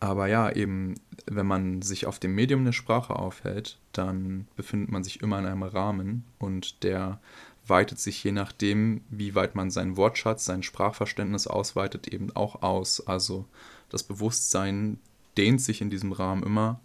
Aber 0.00 0.26
ja, 0.26 0.50
eben, 0.50 0.94
wenn 1.26 1.46
man 1.46 1.82
sich 1.82 2.06
auf 2.06 2.18
dem 2.18 2.34
Medium 2.34 2.64
der 2.64 2.72
Sprache 2.72 3.16
aufhält, 3.16 3.78
dann 3.92 4.46
befindet 4.56 4.90
man 4.90 5.02
sich 5.02 5.22
immer 5.22 5.38
in 5.38 5.46
einem 5.46 5.62
Rahmen 5.62 6.24
und 6.38 6.82
der 6.84 7.20
weitet 7.66 7.98
sich 7.98 8.22
je 8.24 8.32
nachdem, 8.32 9.02
wie 9.10 9.34
weit 9.34 9.54
man 9.54 9.70
seinen 9.70 9.96
Wortschatz, 9.96 10.44
sein 10.44 10.62
Sprachverständnis 10.62 11.46
ausweitet, 11.46 12.08
eben 12.08 12.34
auch 12.34 12.62
aus. 12.62 13.06
Also 13.06 13.46
das 13.88 14.02
Bewusstsein 14.02 14.98
dehnt 15.36 15.60
sich 15.60 15.80
in 15.80 15.90
diesem 15.90 16.12
Rahmen 16.12 16.42
immer 16.42 16.80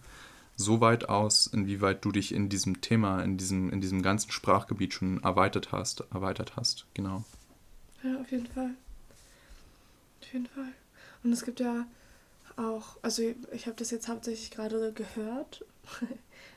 so 0.56 0.82
weit 0.82 1.08
aus, 1.10 1.48
inwieweit 1.48 2.04
du 2.04 2.12
dich 2.12 2.34
in 2.34 2.50
diesem 2.50 2.82
Thema, 2.82 3.22
in 3.22 3.38
diesem, 3.38 3.72
in 3.72 3.80
diesem 3.80 4.02
ganzen 4.02 4.32
Sprachgebiet 4.32 4.94
schon 4.94 5.22
erweitert 5.24 5.72
hast, 5.72 6.04
erweitert 6.12 6.56
hast, 6.56 6.88
genau. 6.94 7.24
Ja, 8.04 8.20
auf 8.20 8.32
jeden 8.32 8.48
Fall. 8.48 8.72
Auf 10.22 10.34
jeden 10.34 10.48
Fall. 10.48 10.74
Und 11.24 11.32
es 11.32 11.46
gibt 11.46 11.60
ja 11.60 11.86
auch, 12.58 12.98
also 13.02 13.24
ich 13.52 13.68
habe 13.68 13.76
das 13.78 13.92
jetzt 13.92 14.08
hauptsächlich 14.08 14.52
gerade 14.52 14.92
gehört. 14.92 15.64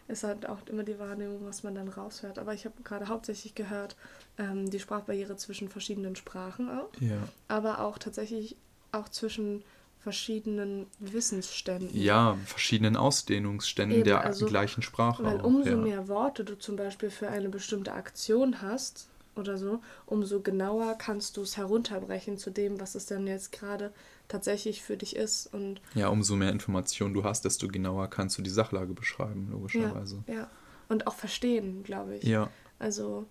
es 0.09 0.25
hat 0.25 0.47
auch 0.47 0.67
immer 0.67 0.83
die 0.83 0.99
Wahrnehmung, 0.99 1.45
was 1.45 1.63
man 1.63 1.75
dann 1.75 1.89
raushört. 1.89 2.39
Aber 2.39 2.55
ich 2.55 2.65
habe 2.65 2.83
gerade 2.83 3.09
hauptsächlich 3.09 3.55
gehört, 3.55 3.97
ähm, 4.39 4.71
die 4.71 4.81
Sprachbarriere 4.81 5.37
zwischen 5.37 5.69
verschiedenen 5.69 6.17
Sprachen 6.17 6.69
auch. 6.69 6.91
Ja. 7.01 7.19
Aber 7.49 7.81
auch 7.81 7.99
tatsächlich 7.99 8.57
auch 8.93 9.09
zwischen 9.09 9.63
verschiedenen 10.01 10.87
Wissensständen. 10.99 11.91
Ja, 11.95 12.39
verschiedenen 12.47 12.97
Ausdehnungsständen 12.97 13.99
Eben, 13.99 14.05
der 14.05 14.23
also, 14.23 14.47
gleichen 14.47 14.83
Sprache. 14.83 15.23
Weil 15.23 15.41
auch, 15.41 15.45
umso 15.45 15.71
ja. 15.71 15.77
mehr 15.77 16.09
Worte 16.09 16.45
du 16.45 16.59
zum 16.59 16.77
Beispiel 16.77 17.11
für 17.11 17.29
eine 17.29 17.51
bestimmte 17.51 17.93
Aktion 17.93 18.63
hast 18.63 19.11
oder 19.41 19.59
so, 19.59 19.81
umso 20.07 20.41
genauer 20.41 20.95
kannst 20.97 21.37
du 21.37 21.43
es 21.43 21.57
herunterbrechen 21.57 22.39
zu 22.39 22.51
dem, 22.51 22.81
was 22.81 22.95
es 22.95 23.07
denn 23.07 23.27
jetzt 23.27 23.53
gerade 23.53 23.93
tatsächlich 24.29 24.83
für 24.83 24.97
dich 24.97 25.17
ist. 25.17 25.53
Und 25.53 25.81
ja, 25.95 26.09
umso 26.09 26.37
mehr 26.37 26.51
Informationen 26.51 27.15
du 27.15 27.25
hast, 27.25 27.45
desto 27.45 27.69
genauer 27.69 28.09
kannst 28.09 28.39
du 28.39 28.43
die 28.43 28.51
Sachlage 28.51 28.95
beschreiben, 28.95 29.49
logischerweise. 29.51 30.23
Ja, 30.27 30.35
ja. 30.35 30.51
und 30.89 31.07
auch 31.07 31.15
verstehen, 31.15 31.83
glaube 31.83 32.17
ich. 32.17 32.25
Ja. 32.25 32.51
Also 32.79 33.27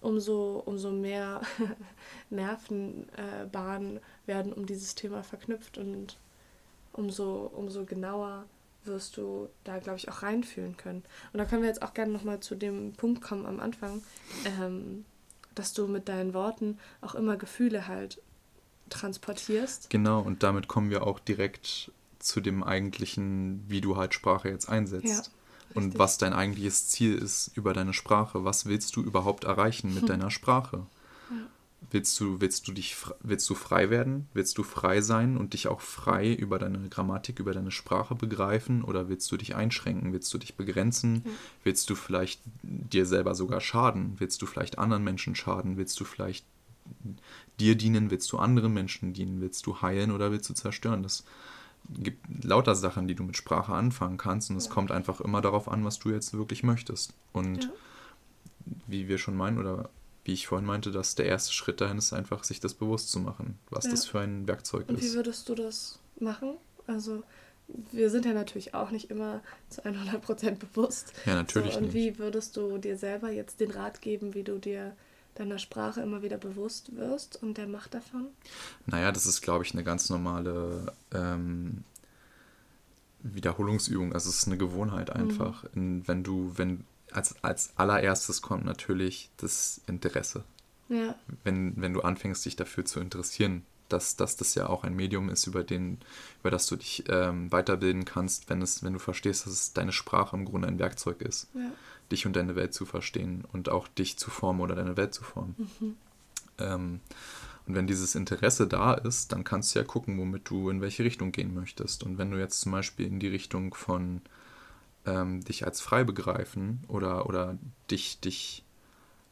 umso, 0.00 0.62
umso 0.64 0.90
mehr 0.90 1.42
Nervenbahnen 2.30 3.96
äh, 3.98 4.00
werden 4.26 4.52
um 4.52 4.66
dieses 4.66 4.94
Thema 4.94 5.22
verknüpft 5.22 5.78
und 5.78 6.16
umso, 6.92 7.50
umso 7.54 7.84
genauer 7.84 8.44
wirst 8.84 9.16
du 9.16 9.48
da, 9.64 9.78
glaube 9.78 9.98
ich, 9.98 10.08
auch 10.08 10.22
reinfühlen 10.22 10.76
können. 10.76 11.04
Und 11.32 11.38
da 11.38 11.44
können 11.44 11.62
wir 11.62 11.68
jetzt 11.68 11.82
auch 11.82 11.94
gerne 11.94 12.12
nochmal 12.12 12.40
zu 12.40 12.54
dem 12.54 12.92
Punkt 12.94 13.22
kommen 13.22 13.46
am 13.46 13.60
Anfang, 13.60 14.02
ähm, 14.44 15.04
dass 15.54 15.72
du 15.72 15.86
mit 15.86 16.08
deinen 16.08 16.34
Worten 16.34 16.78
auch 17.00 17.14
immer 17.14 17.36
Gefühle 17.36 17.88
halt 17.88 18.20
transportierst. 18.90 19.90
Genau, 19.90 20.20
und 20.20 20.42
damit 20.42 20.68
kommen 20.68 20.90
wir 20.90 21.06
auch 21.06 21.18
direkt 21.18 21.92
zu 22.18 22.40
dem 22.40 22.62
eigentlichen, 22.62 23.64
wie 23.68 23.80
du 23.80 23.96
halt 23.96 24.14
Sprache 24.14 24.48
jetzt 24.48 24.68
einsetzt. 24.68 25.06
Ja, 25.06 25.22
und 25.74 25.98
was 25.98 26.18
dein 26.18 26.32
eigentliches 26.32 26.88
Ziel 26.88 27.16
ist 27.16 27.50
über 27.54 27.72
deine 27.72 27.94
Sprache. 27.94 28.44
Was 28.44 28.66
willst 28.66 28.94
du 28.96 29.02
überhaupt 29.02 29.44
erreichen 29.44 29.94
mit 29.94 30.02
hm. 30.02 30.08
deiner 30.08 30.30
Sprache? 30.30 30.86
Willst 31.90 32.18
du, 32.20 32.40
willst 32.40 32.68
du 32.68 32.72
dich, 32.72 32.96
willst 33.20 33.48
du 33.50 33.54
frei 33.54 33.90
werden? 33.90 34.28
Willst 34.32 34.56
du 34.56 34.62
frei 34.62 35.00
sein 35.00 35.36
und 35.36 35.52
dich 35.52 35.68
auch 35.68 35.80
frei 35.80 36.32
über 36.32 36.58
deine 36.58 36.88
Grammatik, 36.88 37.38
über 37.38 37.52
deine 37.52 37.70
Sprache 37.70 38.14
begreifen? 38.14 38.82
Oder 38.82 39.08
willst 39.08 39.30
du 39.30 39.36
dich 39.36 39.54
einschränken? 39.54 40.12
Willst 40.12 40.32
du 40.32 40.38
dich 40.38 40.54
begrenzen? 40.56 41.22
Ja. 41.24 41.30
Willst 41.64 41.90
du 41.90 41.94
vielleicht 41.94 42.40
dir 42.62 43.04
selber 43.04 43.34
sogar 43.34 43.60
schaden? 43.60 44.14
Willst 44.18 44.40
du 44.40 44.46
vielleicht 44.46 44.78
anderen 44.78 45.04
Menschen 45.04 45.34
schaden? 45.34 45.76
Willst 45.76 45.98
du 46.00 46.04
vielleicht 46.04 46.46
dir 47.60 47.76
dienen, 47.76 48.10
willst 48.10 48.30
du 48.32 48.38
anderen 48.38 48.72
Menschen 48.72 49.12
dienen, 49.12 49.40
willst 49.40 49.66
du 49.66 49.82
heilen 49.82 50.10
oder 50.10 50.30
willst 50.30 50.48
du 50.50 50.54
zerstören? 50.54 51.02
Das 51.02 51.24
gibt 51.90 52.44
lauter 52.44 52.74
Sachen, 52.74 53.08
die 53.08 53.14
du 53.14 53.24
mit 53.24 53.36
Sprache 53.36 53.72
anfangen 53.72 54.16
kannst 54.16 54.50
und 54.50 54.56
es 54.56 54.66
ja. 54.66 54.72
kommt 54.72 54.90
einfach 54.90 55.20
immer 55.20 55.40
darauf 55.40 55.68
an, 55.68 55.84
was 55.84 55.98
du 55.98 56.10
jetzt 56.10 56.32
wirklich 56.34 56.62
möchtest. 56.62 57.14
Und 57.32 57.64
ja. 57.64 57.70
wie 58.86 59.08
wir 59.08 59.18
schon 59.18 59.36
meinen 59.36 59.58
oder 59.58 59.90
wie 60.24 60.32
ich 60.32 60.46
vorhin 60.46 60.66
meinte, 60.66 60.90
dass 60.92 61.14
der 61.14 61.26
erste 61.26 61.52
Schritt 61.52 61.80
dahin 61.80 61.98
ist 61.98 62.12
einfach, 62.12 62.44
sich 62.44 62.60
das 62.60 62.74
bewusst 62.74 63.10
zu 63.10 63.20
machen, 63.20 63.58
was 63.70 63.84
ja. 63.86 63.90
das 63.90 64.06
für 64.06 64.20
ein 64.20 64.46
Werkzeug 64.46 64.88
und 64.88 64.98
ist. 64.98 65.04
Und 65.04 65.10
wie 65.10 65.14
würdest 65.16 65.48
du 65.48 65.54
das 65.54 65.98
machen? 66.20 66.54
Also 66.86 67.22
wir 67.90 68.10
sind 68.10 68.26
ja 68.26 68.32
natürlich 68.32 68.74
auch 68.74 68.90
nicht 68.90 69.10
immer 69.10 69.40
zu 69.68 69.82
100% 69.82 70.56
bewusst. 70.56 71.12
Ja, 71.26 71.34
natürlich 71.34 71.72
so, 71.72 71.78
und 71.78 71.86
nicht. 71.86 71.94
wie 71.94 72.18
würdest 72.18 72.56
du 72.56 72.78
dir 72.78 72.96
selber 72.96 73.30
jetzt 73.30 73.60
den 73.60 73.70
Rat 73.70 74.00
geben, 74.00 74.34
wie 74.34 74.42
du 74.42 74.58
dir 74.58 74.94
deiner 75.34 75.58
Sprache 75.58 76.02
immer 76.02 76.22
wieder 76.22 76.36
bewusst 76.36 76.94
wirst 76.94 77.42
und 77.42 77.56
der 77.56 77.66
Macht 77.66 77.94
davon? 77.94 78.28
Naja, 78.86 79.12
das 79.12 79.26
ist, 79.26 79.40
glaube 79.40 79.64
ich, 79.64 79.72
eine 79.72 79.84
ganz 79.84 80.10
normale 80.10 80.92
ähm, 81.12 81.84
Wiederholungsübung. 83.22 84.12
Also 84.12 84.28
es 84.28 84.38
ist 84.38 84.46
eine 84.46 84.58
Gewohnheit 84.58 85.14
mhm. 85.14 85.20
einfach. 85.20 85.64
Mhm. 85.64 85.70
In, 85.74 86.08
wenn 86.08 86.22
du, 86.24 86.52
wenn 86.56 86.84
als, 87.12 87.34
als 87.42 87.72
allererstes 87.76 88.42
kommt 88.42 88.64
natürlich 88.64 89.30
das 89.36 89.80
Interesse. 89.86 90.44
Ja. 90.88 91.14
Wenn, 91.44 91.80
wenn 91.80 91.94
du 91.94 92.02
anfängst, 92.02 92.44
dich 92.44 92.56
dafür 92.56 92.84
zu 92.84 93.00
interessieren, 93.00 93.64
dass, 93.88 94.16
dass 94.16 94.36
das 94.36 94.54
ja 94.54 94.68
auch 94.68 94.84
ein 94.84 94.94
Medium 94.94 95.28
ist, 95.28 95.46
über, 95.46 95.64
den, 95.64 95.98
über 96.40 96.50
das 96.50 96.66
du 96.66 96.76
dich 96.76 97.04
ähm, 97.08 97.52
weiterbilden 97.52 98.04
kannst, 98.04 98.48
wenn, 98.48 98.62
es, 98.62 98.82
wenn 98.82 98.94
du 98.94 98.98
verstehst, 98.98 99.46
dass 99.46 99.52
es 99.52 99.72
deine 99.72 99.92
Sprache 99.92 100.36
im 100.36 100.44
Grunde 100.44 100.68
ein 100.68 100.78
Werkzeug 100.78 101.20
ist. 101.20 101.48
Ja 101.54 101.70
dich 102.12 102.26
und 102.26 102.36
deine 102.36 102.54
Welt 102.54 102.72
zu 102.72 102.84
verstehen 102.84 103.44
und 103.52 103.68
auch 103.68 103.88
dich 103.88 104.18
zu 104.18 104.30
formen 104.30 104.60
oder 104.60 104.76
deine 104.76 104.96
Welt 104.96 105.12
zu 105.14 105.24
formen. 105.24 105.56
Mhm. 105.58 105.96
Ähm, 106.58 107.00
und 107.66 107.74
wenn 107.74 107.86
dieses 107.86 108.14
Interesse 108.14 108.66
da 108.66 108.94
ist, 108.94 109.32
dann 109.32 109.44
kannst 109.44 109.74
du 109.74 109.78
ja 109.78 109.84
gucken, 109.84 110.18
womit 110.18 110.48
du 110.48 110.68
in 110.68 110.80
welche 110.80 111.04
Richtung 111.04 111.32
gehen 111.32 111.54
möchtest. 111.54 112.02
Und 112.02 112.18
wenn 112.18 112.30
du 112.30 112.38
jetzt 112.38 112.60
zum 112.60 112.72
Beispiel 112.72 113.06
in 113.06 113.18
die 113.18 113.28
Richtung 113.28 113.74
von 113.74 114.20
ähm, 115.06 115.42
dich 115.42 115.64
als 115.64 115.80
frei 115.80 116.04
begreifen 116.04 116.84
oder, 116.88 117.26
oder 117.26 117.58
dich, 117.90 118.20
dich 118.20 118.64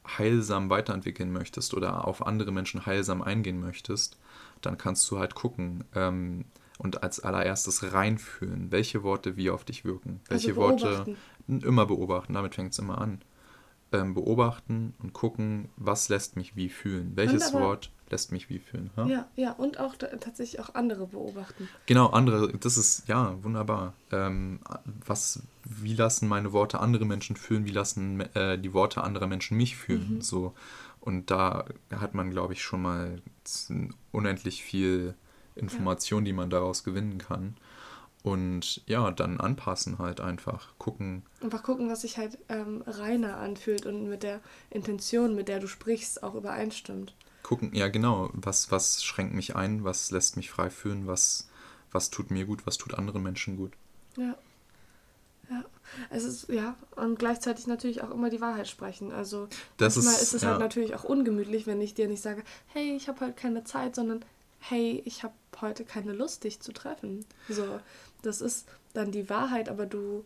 heilsam 0.07 0.71
weiterentwickeln 0.71 1.33
möchtest 1.33 1.75
oder 1.75 2.07
auf 2.07 2.27
andere 2.27 2.53
Menschen 2.53 2.87
heilsam 2.87 3.23
eingehen 3.23 3.61
möchtest, 3.61 4.19
dann 4.61 4.79
kannst 4.79 5.11
du 5.11 5.19
halt 5.19 5.35
gucken, 5.35 5.85
ähm, 5.95 6.45
und 6.81 7.03
als 7.03 7.21
allererstes 7.21 7.93
reinfühlen, 7.93 8.73
welche 8.73 9.03
Worte 9.03 9.37
wie 9.37 9.51
auf 9.51 9.65
dich 9.65 9.85
wirken. 9.85 10.21
Also 10.31 10.49
welche 10.49 10.61
also 10.61 10.61
Worte 10.61 11.17
immer 11.47 11.85
beobachten, 11.85 12.33
damit 12.33 12.55
fängt 12.55 12.73
es 12.73 12.79
immer 12.79 12.99
an. 12.99 13.21
Ähm, 13.93 14.15
beobachten 14.15 14.95
und 15.03 15.13
gucken, 15.13 15.69
was 15.77 16.09
lässt 16.09 16.37
mich 16.37 16.57
wie 16.57 16.71
fühlen. 16.71 17.13
Welches 17.17 17.53
Wort 17.53 17.91
lässt 18.11 18.33
mich 18.33 18.49
wie 18.51 18.59
fühlen. 18.59 18.91
Ha? 18.97 19.07
Ja, 19.07 19.29
ja, 19.37 19.53
und 19.53 19.79
auch 19.79 19.95
tatsächlich 19.97 20.61
auch 20.61 20.75
andere 20.75 21.07
beobachten. 21.07 21.69
Genau, 21.87 22.09
andere, 22.09 22.53
das 22.59 22.77
ist, 22.77 23.09
ja, 23.09 23.37
wunderbar. 23.43 23.95
Ähm, 24.13 24.61
was, 25.07 25.43
wie 25.65 25.95
lassen 25.95 26.29
meine 26.29 26.53
Worte 26.53 26.81
andere 26.81 27.05
Menschen 27.05 27.37
fühlen, 27.37 27.65
wie 27.65 27.73
lassen 27.73 28.21
äh, 28.35 28.59
die 28.59 28.75
Worte 28.75 29.03
anderer 29.03 29.27
Menschen 29.27 29.57
mich 29.57 29.77
fühlen. 29.77 30.17
Mhm. 30.17 30.21
So. 30.21 30.55
Und 31.01 31.31
da 31.31 31.65
hat 31.91 32.15
man, 32.15 32.31
glaube 32.31 32.53
ich, 32.53 32.63
schon 32.63 32.83
mal 32.83 33.23
unendlich 34.13 34.63
viel 34.63 35.15
Information, 35.55 36.25
ja. 36.25 36.27
die 36.27 36.33
man 36.33 36.51
daraus 36.51 36.85
gewinnen 36.85 37.19
kann. 37.19 37.57
Und 38.23 38.83
ja, 38.87 39.11
dann 39.11 39.41
anpassen 39.41 39.99
halt 39.99 40.21
einfach. 40.21 40.69
Gucken. 40.79 41.23
Einfach 41.43 41.63
gucken, 41.63 41.89
was 41.89 42.03
sich 42.03 42.19
halt 42.19 42.37
ähm, 42.51 42.83
reiner 42.87 43.39
anfühlt 43.39 43.87
und 43.87 44.09
mit 44.09 44.23
der 44.23 44.41
Intention, 44.69 45.35
mit 45.35 45.49
der 45.49 45.59
du 45.59 45.69
sprichst, 45.69 46.23
auch 46.23 46.35
übereinstimmt. 46.35 47.15
Gucken, 47.43 47.75
ja 47.75 47.89
genau, 47.89 48.31
was, 48.33 48.71
was 48.71 49.03
schränkt 49.03 49.35
mich 49.35 49.57
ein, 49.57 49.83
was 49.85 50.11
lässt 50.11 50.37
mich 50.37 50.51
frei 50.51 50.71
fühlen, 50.71 51.07
was, 51.07 51.49
was 51.91 52.11
tut 52.11 52.31
mir 52.31 52.45
gut, 52.45 52.67
was 52.67 52.79
tut 52.79 52.95
anderen 52.95 53.23
Menschen 53.23 53.57
gut. 53.57 53.73
Ja. 54.17 54.37
Ja, 55.51 55.65
es 56.11 56.23
ist, 56.23 56.49
ja, 56.49 56.77
und 56.95 57.19
gleichzeitig 57.19 57.67
natürlich 57.67 58.03
auch 58.03 58.11
immer 58.13 58.31
die 58.31 58.41
Wahrheit 58.41 58.69
sprechen. 58.69 59.11
Also 59.11 59.49
Das 59.79 59.97
manchmal 59.97 60.15
ist- 60.15 60.23
ist, 60.23 60.35
es 60.35 60.43
ja. 60.43 60.51
halt 60.51 60.61
natürlich 60.61 60.95
auch 60.95 61.03
ungemütlich, 61.03 61.67
wenn 61.67 61.81
ich 61.81 61.95
dir 61.95 62.07
nicht 62.07 62.23
sage, 62.23 62.45
hey, 62.69 62.95
ich 62.95 63.09
habe 63.09 63.21
heute 63.21 63.33
keine 63.33 63.65
Zeit, 63.65 63.97
sondern 63.97 64.25
hey, 64.61 65.03
ich 65.05 65.25
habe 65.25 65.35
heute 65.61 65.85
keine 65.85 66.13
Lust, 66.13 66.45
dich 66.45 66.61
zu 66.61 66.73
treffen. 66.73 67.25
So, 67.49 67.81
das 68.23 68.41
ist 68.41 68.69
dann 68.93 69.11
die 69.11 69.29
Wahrheit, 69.29 69.69
aber 69.69 69.87
du. 69.87 70.25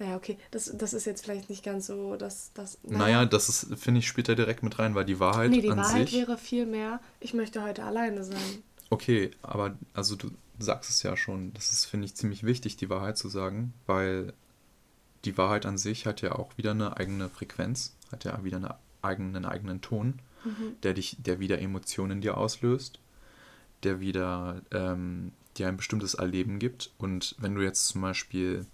Naja, 0.00 0.16
okay, 0.16 0.38
das, 0.50 0.72
das 0.74 0.94
ist 0.94 1.04
jetzt 1.04 1.24
vielleicht 1.24 1.50
nicht 1.50 1.62
ganz 1.62 1.86
so, 1.86 2.16
dass 2.16 2.52
das. 2.54 2.78
Naja, 2.82 3.26
das 3.26 3.48
ist, 3.50 3.78
finde 3.78 4.00
ich, 4.00 4.12
da 4.12 4.34
direkt 4.34 4.62
mit 4.62 4.78
rein, 4.78 4.94
weil 4.94 5.04
die 5.04 5.20
Wahrheit 5.20 5.50
nee, 5.50 5.60
die 5.60 5.70
an 5.70 5.78
Wahrheit 5.78 6.08
sich. 6.08 6.18
wäre 6.18 6.38
viel 6.38 6.64
mehr, 6.66 7.00
ich 7.20 7.34
möchte 7.34 7.62
heute 7.62 7.84
alleine 7.84 8.24
sein. 8.24 8.62
Okay, 8.88 9.30
aber 9.42 9.76
also 9.92 10.16
du 10.16 10.30
sagst 10.58 10.90
es 10.90 11.02
ja 11.02 11.16
schon, 11.16 11.52
das 11.52 11.70
ist, 11.70 11.84
finde 11.84 12.06
ich, 12.06 12.14
ziemlich 12.14 12.44
wichtig, 12.44 12.76
die 12.76 12.88
Wahrheit 12.88 13.18
zu 13.18 13.28
sagen, 13.28 13.74
weil 13.86 14.32
die 15.26 15.36
Wahrheit 15.36 15.66
an 15.66 15.76
sich 15.76 16.06
hat 16.06 16.22
ja 16.22 16.32
auch 16.32 16.56
wieder 16.56 16.70
eine 16.70 16.96
eigene 16.96 17.28
Frequenz, 17.28 17.94
hat 18.10 18.24
ja 18.24 18.42
wieder 18.42 18.56
eine 18.56 18.76
eigenen, 19.02 19.36
einen 19.36 19.44
eigenen 19.44 19.80
Ton, 19.82 20.18
der 20.82 20.94
dich, 20.94 21.16
der 21.18 21.40
wieder 21.40 21.60
Emotionen 21.60 22.12
in 22.12 22.20
dir 22.22 22.38
auslöst, 22.38 22.98
der 23.82 24.00
wieder 24.00 24.62
ähm, 24.70 25.32
dir 25.58 25.68
ein 25.68 25.76
bestimmtes 25.76 26.14
Erleben 26.14 26.58
gibt. 26.58 26.90
Und 26.96 27.34
wenn 27.38 27.54
du 27.54 27.62
jetzt 27.62 27.86
zum 27.88 28.00
Beispiel, 28.00 28.64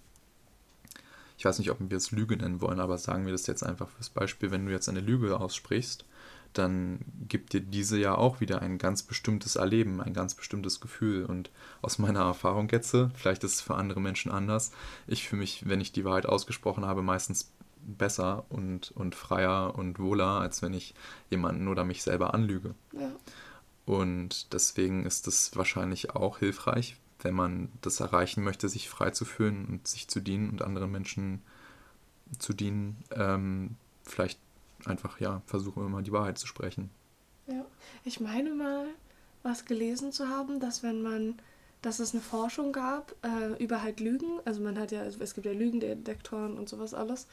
ich 1.37 1.45
weiß 1.45 1.59
nicht, 1.59 1.69
ob 1.69 1.77
wir 1.79 1.97
es 1.97 2.11
Lüge 2.11 2.35
nennen 2.35 2.61
wollen, 2.61 2.79
aber 2.79 2.97
sagen 2.97 3.25
wir 3.25 3.31
das 3.31 3.47
jetzt 3.47 3.63
einfach 3.63 3.89
fürs 3.89 4.09
Beispiel, 4.09 4.51
wenn 4.51 4.65
du 4.65 4.71
jetzt 4.71 4.89
eine 4.89 5.01
Lüge 5.01 5.39
aussprichst, 5.39 6.05
dann 6.53 6.99
gibt 7.27 7.53
dir 7.53 7.61
diese 7.61 7.99
ja 7.99 8.15
auch 8.15 8.39
wieder 8.41 8.61
ein 8.61 8.77
ganz 8.77 9.03
bestimmtes 9.03 9.55
Erleben, 9.55 10.01
ein 10.01 10.13
ganz 10.13 10.33
bestimmtes 10.33 10.79
Gefühl. 10.79 11.25
Und 11.25 11.51
aus 11.81 11.99
meiner 11.99 12.21
Erfahrung 12.21 12.69
jetzt, 12.69 12.95
vielleicht 13.13 13.43
ist 13.43 13.55
es 13.55 13.61
für 13.61 13.75
andere 13.75 14.01
Menschen 14.01 14.31
anders, 14.31 14.71
ich 15.05 15.27
fühle 15.27 15.41
mich, 15.41 15.67
wenn 15.69 15.81
ich 15.81 15.91
die 15.91 16.05
Wahrheit 16.05 16.25
ausgesprochen 16.25 16.85
habe, 16.85 17.03
meistens 17.03 17.51
besser 17.85 18.45
und, 18.49 18.91
und 18.91 19.13
freier 19.15 19.75
und 19.75 19.99
wohler, 19.99 20.41
als 20.41 20.61
wenn 20.61 20.73
ich 20.73 20.95
jemanden 21.29 21.67
oder 21.67 21.85
mich 21.85 22.01
selber 22.03 22.33
anlüge. 22.33 22.73
Ja. 22.93 23.11
Und 23.85 24.53
deswegen 24.53 25.05
ist 25.05 25.27
es 25.27 25.55
wahrscheinlich 25.55 26.09
auch 26.15 26.39
hilfreich, 26.39 26.97
wenn 27.19 27.33
man 27.33 27.69
das 27.81 27.99
erreichen 27.99 28.43
möchte, 28.43 28.69
sich 28.69 28.89
frei 28.89 29.11
zu 29.11 29.25
fühlen 29.25 29.65
und 29.65 29.87
sich 29.87 30.07
zu 30.07 30.19
dienen 30.19 30.49
und 30.49 30.61
anderen 30.61 30.91
Menschen 30.91 31.41
zu 32.39 32.53
dienen, 32.53 33.03
ähm, 33.11 33.75
vielleicht 34.03 34.39
einfach, 34.85 35.19
ja, 35.19 35.41
versuchen 35.45 35.85
immer 35.85 36.01
die 36.01 36.11
Wahrheit 36.11 36.37
zu 36.37 36.47
sprechen. 36.47 36.89
Ja, 37.47 37.65
ich 38.03 38.19
meine 38.19 38.53
mal, 38.53 38.87
was 39.43 39.65
gelesen 39.65 40.11
zu 40.11 40.27
haben, 40.27 40.59
dass 40.59 40.83
wenn 40.83 41.01
man, 41.01 41.35
dass 41.81 41.99
es 41.99 42.13
eine 42.13 42.21
Forschung 42.21 42.73
gab 42.73 43.15
äh, 43.23 43.63
über 43.63 43.81
halt 43.81 43.99
Lügen, 43.99 44.39
also 44.45 44.61
man 44.61 44.77
hat 44.77 44.91
ja, 44.91 45.03
es 45.03 45.33
gibt 45.33 45.45
ja 45.45 45.53
Lügendetektoren 45.53 46.57
und 46.57 46.69
sowas 46.69 46.93
alles, 46.93 47.27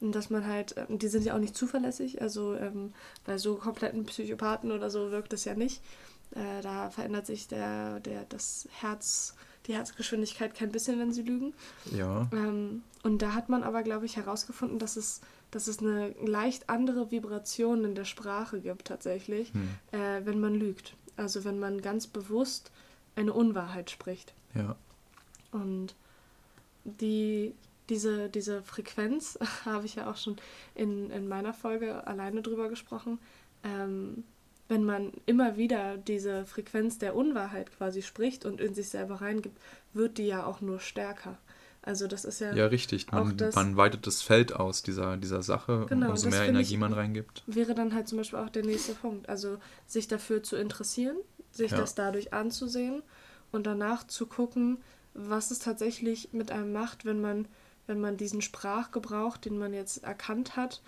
und 0.00 0.14
dass 0.14 0.30
man 0.30 0.46
halt, 0.46 0.74
ähm, 0.76 0.98
die 0.98 1.08
sind 1.08 1.24
ja 1.24 1.34
auch 1.34 1.40
nicht 1.40 1.56
zuverlässig, 1.56 2.22
also 2.22 2.54
ähm, 2.54 2.92
bei 3.24 3.38
so 3.38 3.56
kompletten 3.56 4.04
Psychopathen 4.06 4.72
oder 4.72 4.90
so 4.90 5.10
wirkt 5.10 5.32
es 5.32 5.44
ja 5.44 5.54
nicht. 5.54 5.82
Äh, 6.32 6.62
da 6.62 6.90
verändert 6.90 7.26
sich 7.26 7.48
der, 7.48 8.00
der, 8.00 8.24
das 8.24 8.68
Herz, 8.80 9.34
die 9.66 9.74
Herzgeschwindigkeit 9.74 10.54
kein 10.54 10.70
bisschen, 10.72 10.98
wenn 10.98 11.12
sie 11.12 11.22
lügen. 11.22 11.54
Ja, 11.92 12.28
Ähm, 12.32 12.82
und 13.02 13.22
da 13.22 13.34
hat 13.34 13.48
man 13.48 13.62
aber, 13.62 13.82
glaube 13.82 14.06
ich, 14.06 14.16
herausgefunden, 14.16 14.78
dass 14.78 14.96
es, 14.96 15.20
dass 15.50 15.66
es 15.68 15.78
eine 15.78 16.10
leicht 16.24 16.68
andere 16.68 17.10
Vibration 17.10 17.84
in 17.84 17.94
der 17.94 18.04
Sprache 18.04 18.60
gibt 18.60 18.86
tatsächlich, 18.88 19.52
Hm. 19.54 19.68
äh, 19.92 20.24
wenn 20.26 20.40
man 20.40 20.54
lügt. 20.54 20.94
Also 21.16 21.44
wenn 21.44 21.58
man 21.58 21.80
ganz 21.80 22.06
bewusst 22.06 22.70
eine 23.16 23.32
Unwahrheit 23.32 23.90
spricht. 23.90 24.34
ja, 24.54 24.76
Und 25.52 25.94
die, 26.84 27.54
diese, 27.88 28.28
diese 28.28 28.62
Frequenz 28.62 29.38
habe 29.64 29.86
ich 29.86 29.96
ja 29.96 30.10
auch 30.10 30.16
schon 30.16 30.36
in, 30.74 31.10
in 31.10 31.28
meiner 31.28 31.52
Folge 31.54 32.06
alleine 32.06 32.42
drüber 32.42 32.68
gesprochen. 32.68 33.18
Ähm, 33.64 34.24
wenn 34.68 34.84
man 34.84 35.12
immer 35.26 35.56
wieder 35.56 35.96
diese 35.96 36.44
Frequenz 36.44 36.98
der 36.98 37.14
Unwahrheit 37.16 37.72
quasi 37.72 38.02
spricht 38.02 38.44
und 38.44 38.60
in 38.60 38.74
sich 38.74 38.88
selber 38.90 39.20
reingibt, 39.22 39.58
wird 39.94 40.18
die 40.18 40.26
ja 40.26 40.44
auch 40.44 40.60
nur 40.60 40.78
stärker. 40.80 41.38
Also 41.82 42.06
das 42.06 42.24
ist 42.26 42.40
ja, 42.40 42.52
ja, 42.54 42.66
richtig. 42.66 43.06
auch 43.08 43.24
Man, 43.24 43.36
das- 43.38 43.54
man 43.54 43.76
weitet 43.76 44.06
das 44.06 44.20
Feld 44.20 44.52
aus 44.52 44.82
dieser, 44.82 45.16
dieser 45.16 45.42
Sache, 45.42 45.86
Genau, 45.88 46.10
umso 46.10 46.28
mehr 46.28 46.42
Energie 46.46 46.74
ich- 46.74 46.80
man 46.80 46.92
reingibt. 46.92 47.44
wäre 47.46 47.74
dann 47.74 47.94
halt 47.94 48.08
zum 48.08 48.18
Beispiel 48.18 48.38
auch 48.40 48.50
der 48.50 48.64
nächste 48.64 48.92
Punkt. 48.94 49.28
Also 49.28 49.56
sich 49.86 50.06
dafür 50.06 50.42
zu 50.42 50.56
interessieren, 50.56 51.16
sich 51.50 51.70
Ja. 51.70 51.78
das 51.78 51.94
dadurch 51.94 52.34
anzusehen 52.34 53.02
und 53.52 53.66
danach 53.66 54.06
zu 54.06 54.26
gucken, 54.26 54.78
was 55.14 55.50
es 55.50 55.60
tatsächlich 55.60 56.28
mit 56.32 56.50
einem 56.50 56.72
macht, 56.72 57.06
wenn 57.06 57.20
man, 57.22 57.48
wenn 57.86 58.00
man 58.00 58.18
diesen 58.18 58.42
Sprachgebrauch, 58.42 59.38
den 59.38 59.56
man 59.58 59.72
jetzt 59.72 60.04
erkannt 60.04 60.56
hat, 60.56 60.82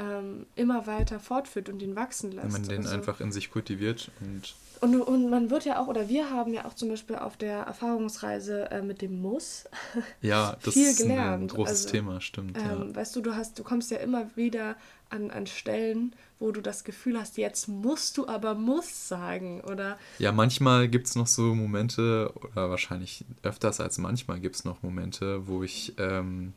ähm, 0.00 0.46
immer 0.56 0.86
weiter 0.86 1.20
fortführt 1.20 1.68
und 1.68 1.82
ihn 1.82 1.94
wachsen 1.96 2.32
lässt. 2.32 2.44
Wenn 2.46 2.52
man 2.52 2.62
den 2.68 2.82
Also- 2.82 2.94
einfach 2.94 3.20
in 3.20 3.32
sich 3.32 3.50
kultiviert 3.50 4.10
und 4.20 4.54
und, 4.82 4.98
und 4.98 5.28
man 5.28 5.50
wird 5.50 5.66
ja 5.66 5.78
auch, 5.78 5.88
oder 5.88 6.08
wir 6.08 6.30
haben 6.30 6.54
ja 6.54 6.64
auch 6.64 6.72
zum 6.72 6.88
Beispiel 6.88 7.16
auf 7.16 7.36
der 7.36 7.58
Erfahrungsreise 7.64 8.70
äh, 8.70 8.80
mit 8.80 9.02
dem 9.02 9.20
Muss 9.20 9.64
ja, 10.22 10.56
das 10.62 10.72
Viel 10.72 10.86
ist 10.88 11.02
ein 11.02 11.08
gelernt. 11.08 11.52
großes 11.52 11.82
Also, 11.84 11.88
Thema, 11.90 12.20
stimmt. 12.22 12.56
ja. 12.56 12.72
Ähm, 12.72 12.96
weißt 12.96 13.14
du, 13.14 13.20
du 13.20 13.34
hast, 13.34 13.58
du 13.58 13.62
kommst 13.62 13.90
ja 13.90 13.98
immer 13.98 14.30
wieder 14.36 14.76
an, 15.10 15.30
an 15.30 15.46
Stellen, 15.46 16.14
wo 16.38 16.50
du 16.50 16.62
das 16.62 16.84
Gefühl 16.84 17.20
hast, 17.20 17.36
jetzt 17.36 17.68
musst 17.68 18.16
du 18.16 18.26
aber 18.26 18.54
muss 18.54 19.06
sagen. 19.08 19.60
Oder 19.60 19.98
Ja, 20.18 20.32
manchmal 20.32 20.88
gibt 20.88 21.08
es 21.08 21.14
noch 21.14 21.26
so 21.26 21.54
Momente, 21.54 22.32
oder 22.40 22.70
wahrscheinlich 22.70 23.26
öfters 23.42 23.80
als 23.80 23.98
manchmal 23.98 24.40
gibt 24.40 24.56
es 24.56 24.64
noch 24.64 24.82
Momente, 24.82 25.46
wo 25.46 25.62
ich 25.62 25.92
ähm, 25.98 26.54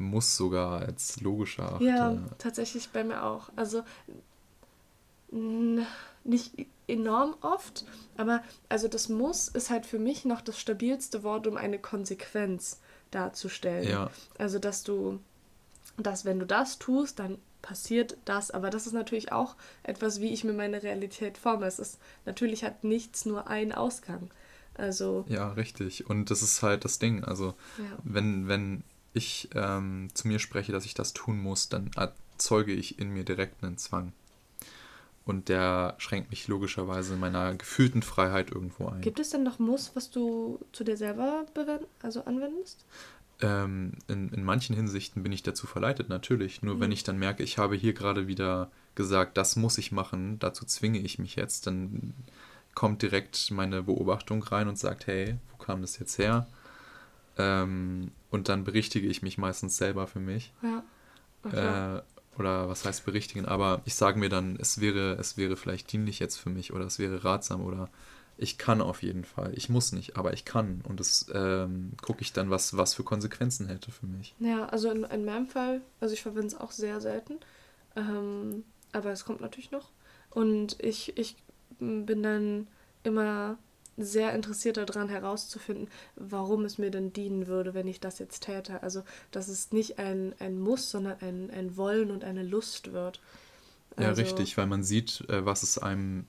muss 0.00 0.36
sogar 0.36 0.80
als 0.80 1.20
logischer 1.20 1.74
achte. 1.74 1.84
ja, 1.84 2.18
tatsächlich 2.38 2.88
bei 2.90 3.04
mir 3.04 3.22
auch. 3.22 3.50
Also 3.56 3.82
nicht 6.24 6.66
enorm 6.88 7.36
oft, 7.40 7.84
aber 8.16 8.42
also 8.68 8.88
das 8.88 9.08
muss 9.08 9.46
ist 9.48 9.70
halt 9.70 9.86
für 9.86 9.98
mich 9.98 10.24
noch 10.24 10.40
das 10.40 10.58
stabilste 10.58 11.22
Wort, 11.22 11.46
um 11.46 11.56
eine 11.56 11.78
Konsequenz 11.78 12.80
darzustellen. 13.12 13.88
Ja. 13.88 14.10
Also 14.38 14.58
dass 14.58 14.82
du, 14.82 15.20
dass 15.96 16.24
wenn 16.24 16.40
du 16.40 16.46
das 16.46 16.78
tust, 16.78 17.20
dann 17.20 17.38
passiert 17.62 18.16
das. 18.24 18.50
Aber 18.50 18.70
das 18.70 18.86
ist 18.86 18.92
natürlich 18.92 19.30
auch 19.32 19.54
etwas, 19.82 20.20
wie 20.20 20.32
ich 20.32 20.42
mir 20.44 20.52
meine 20.52 20.82
Realität 20.82 21.38
forme. 21.38 21.66
Es 21.66 21.78
ist 21.78 21.98
natürlich 22.24 22.64
hat 22.64 22.82
nichts 22.84 23.24
nur 23.24 23.46
einen 23.48 23.72
Ausgang. 23.72 24.30
Also 24.74 25.24
Ja, 25.28 25.52
richtig. 25.52 26.08
Und 26.08 26.30
das 26.30 26.42
ist 26.42 26.62
halt 26.62 26.84
das 26.84 26.98
Ding. 26.98 27.22
Also, 27.24 27.54
Ja. 27.78 27.98
wenn, 28.02 28.48
wenn 28.48 28.82
ich 29.12 29.48
ähm, 29.54 30.08
zu 30.14 30.28
mir 30.28 30.38
spreche, 30.38 30.72
dass 30.72 30.84
ich 30.84 30.94
das 30.94 31.12
tun 31.12 31.38
muss, 31.40 31.68
dann 31.68 31.90
erzeuge 31.96 32.72
ich 32.72 32.98
in 32.98 33.10
mir 33.10 33.24
direkt 33.24 33.62
einen 33.62 33.78
Zwang. 33.78 34.12
Und 35.26 35.48
der 35.48 35.94
schränkt 35.98 36.30
mich 36.30 36.48
logischerweise 36.48 37.14
in 37.14 37.20
meiner 37.20 37.54
gefühlten 37.54 38.02
Freiheit 38.02 38.50
irgendwo 38.50 38.88
ein. 38.88 39.00
gibt 39.00 39.20
es 39.20 39.30
denn 39.30 39.42
noch 39.42 39.58
Muss, 39.58 39.92
was 39.94 40.10
du 40.10 40.58
zu 40.72 40.82
dir 40.82 40.96
selber 40.96 41.44
also 42.02 42.24
anwendest? 42.24 42.84
Ähm, 43.42 43.92
in, 44.08 44.30
in 44.30 44.44
manchen 44.44 44.74
Hinsichten 44.74 45.22
bin 45.22 45.32
ich 45.32 45.42
dazu 45.42 45.66
verleitet, 45.66 46.08
natürlich. 46.08 46.62
Nur 46.62 46.76
Mhm. 46.76 46.80
wenn 46.80 46.92
ich 46.92 47.04
dann 47.04 47.18
merke, 47.18 47.42
ich 47.42 47.58
habe 47.58 47.76
hier 47.76 47.92
gerade 47.92 48.26
wieder 48.26 48.70
gesagt, 48.94 49.36
das 49.36 49.56
muss 49.56 49.78
ich 49.78 49.92
machen, 49.92 50.38
dazu 50.38 50.64
zwinge 50.64 50.98
ich 50.98 51.18
mich 51.18 51.36
jetzt, 51.36 51.66
dann 51.66 52.14
kommt 52.74 53.02
direkt 53.02 53.50
meine 53.50 53.82
Beobachtung 53.82 54.42
rein 54.42 54.68
und 54.68 54.78
sagt, 54.78 55.06
hey, 55.06 55.36
wo 55.52 55.62
kam 55.62 55.80
das 55.80 55.98
jetzt 55.98 56.18
her? 56.18 56.46
Ähm, 57.38 58.12
und 58.30 58.48
dann 58.48 58.64
berichtige 58.64 59.08
ich 59.08 59.22
mich 59.22 59.38
meistens 59.38 59.76
selber 59.76 60.06
für 60.06 60.20
mich. 60.20 60.52
Ja. 60.62 60.82
Okay. 61.44 61.96
Äh, 61.96 62.02
oder 62.38 62.68
was 62.68 62.84
heißt 62.84 63.04
berichtigen? 63.04 63.46
Aber 63.46 63.82
ich 63.84 63.94
sage 63.94 64.18
mir 64.18 64.28
dann, 64.28 64.56
es 64.56 64.80
wäre, 64.80 65.16
es 65.18 65.36
wäre 65.36 65.56
vielleicht 65.56 65.92
dienlich 65.92 66.18
jetzt 66.18 66.36
für 66.36 66.50
mich 66.50 66.72
oder 66.72 66.86
es 66.86 66.98
wäre 66.98 67.24
ratsam 67.24 67.62
oder 67.62 67.88
ich 68.36 68.56
kann 68.56 68.80
auf 68.80 69.02
jeden 69.02 69.24
Fall. 69.24 69.52
Ich 69.54 69.68
muss 69.68 69.92
nicht, 69.92 70.16
aber 70.16 70.32
ich 70.32 70.46
kann. 70.46 70.82
Und 70.88 70.98
das 70.98 71.26
ähm, 71.34 71.92
gucke 72.00 72.22
ich 72.22 72.32
dann, 72.32 72.48
was, 72.48 72.76
was 72.76 72.94
für 72.94 73.04
Konsequenzen 73.04 73.66
hätte 73.66 73.90
für 73.90 74.06
mich. 74.06 74.34
Ja, 74.38 74.66
also 74.66 74.90
in, 74.90 75.04
in 75.04 75.26
meinem 75.26 75.46
Fall, 75.46 75.82
also 76.00 76.14
ich 76.14 76.22
verwende 76.22 76.46
es 76.46 76.54
auch 76.54 76.70
sehr 76.70 77.02
selten, 77.02 77.38
ähm, 77.96 78.64
aber 78.92 79.10
es 79.10 79.26
kommt 79.26 79.42
natürlich 79.42 79.70
noch. 79.70 79.90
Und 80.30 80.82
ich, 80.82 81.18
ich 81.18 81.36
bin 81.78 82.22
dann 82.22 82.66
immer 83.02 83.58
sehr 84.02 84.34
interessiert 84.34 84.76
daran 84.76 85.08
herauszufinden, 85.08 85.88
warum 86.16 86.64
es 86.64 86.78
mir 86.78 86.90
denn 86.90 87.12
dienen 87.12 87.46
würde, 87.46 87.74
wenn 87.74 87.86
ich 87.88 88.00
das 88.00 88.18
jetzt 88.18 88.44
täte. 88.44 88.82
Also, 88.82 89.02
dass 89.30 89.48
es 89.48 89.72
nicht 89.72 89.98
ein, 89.98 90.34
ein 90.38 90.58
Muss, 90.60 90.90
sondern 90.90 91.16
ein, 91.20 91.50
ein 91.50 91.76
Wollen 91.76 92.10
und 92.10 92.24
eine 92.24 92.42
Lust 92.42 92.92
wird. 92.92 93.20
Ja, 93.98 94.08
Also- 94.08 94.22
richtig, 94.22 94.56
weil 94.56 94.66
man 94.66 94.82
sieht, 94.84 95.24
äh, 95.28 95.44
was 95.44 95.62
es 95.62 95.78
einem 95.78 96.26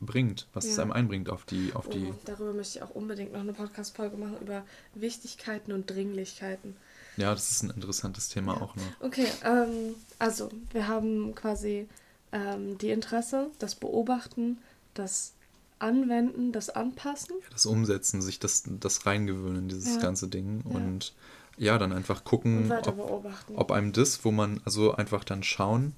bringt, 0.00 0.48
was 0.52 0.64
es 0.64 0.76
Ja. 0.76 0.82
einem 0.82 0.92
einbringt 0.92 1.30
auf 1.30 1.44
die, 1.44 1.72
auf 1.74 1.88
die. 1.88 2.06
Oh, 2.10 2.14
darüber 2.24 2.52
möchte 2.52 2.78
ich 2.78 2.82
auch 2.82 2.90
unbedingt 2.90 3.32
noch 3.32 3.40
eine 3.40 3.52
Podcast-Folge 3.52 4.16
machen 4.16 4.36
über 4.40 4.64
Wichtigkeiten 4.94 5.70
und 5.72 5.88
Dringlichkeiten. 5.88 6.76
Ja, 7.16 7.32
das 7.32 7.50
ist 7.50 7.62
ein 7.62 7.70
interessantes 7.70 8.28
Thema 8.28 8.54
Ja. 8.56 8.62
auch 8.62 8.74
noch. 8.74 8.82
Okay, 9.00 9.28
ähm, 9.44 9.94
also 10.18 10.48
wir 10.72 10.88
haben 10.88 11.34
quasi 11.36 11.86
ähm, 12.32 12.78
die 12.78 12.90
Interesse, 12.90 13.50
das 13.58 13.74
Beobachten, 13.76 14.58
das 14.94 15.34
Anwenden, 15.82 16.52
das 16.52 16.70
Anpassen. 16.70 17.36
Das 17.50 17.66
Umsetzen, 17.66 18.22
sich 18.22 18.38
das, 18.38 18.64
das 18.66 19.04
reingewöhnen, 19.06 19.68
dieses 19.68 19.96
Ja. 19.96 20.00
ganze 20.00 20.28
Ding. 20.28 20.62
Ja. 20.68 20.76
Und 20.76 21.14
ja, 21.58 21.78
dann 21.78 21.92
einfach 21.92 22.24
gucken, 22.24 22.72
ob, 22.72 23.52
ob 23.54 23.72
einem 23.72 23.92
das, 23.92 24.24
wo 24.24 24.30
man, 24.30 24.60
also 24.64 24.94
einfach 24.94 25.24
dann 25.24 25.42
schauen, 25.42 25.94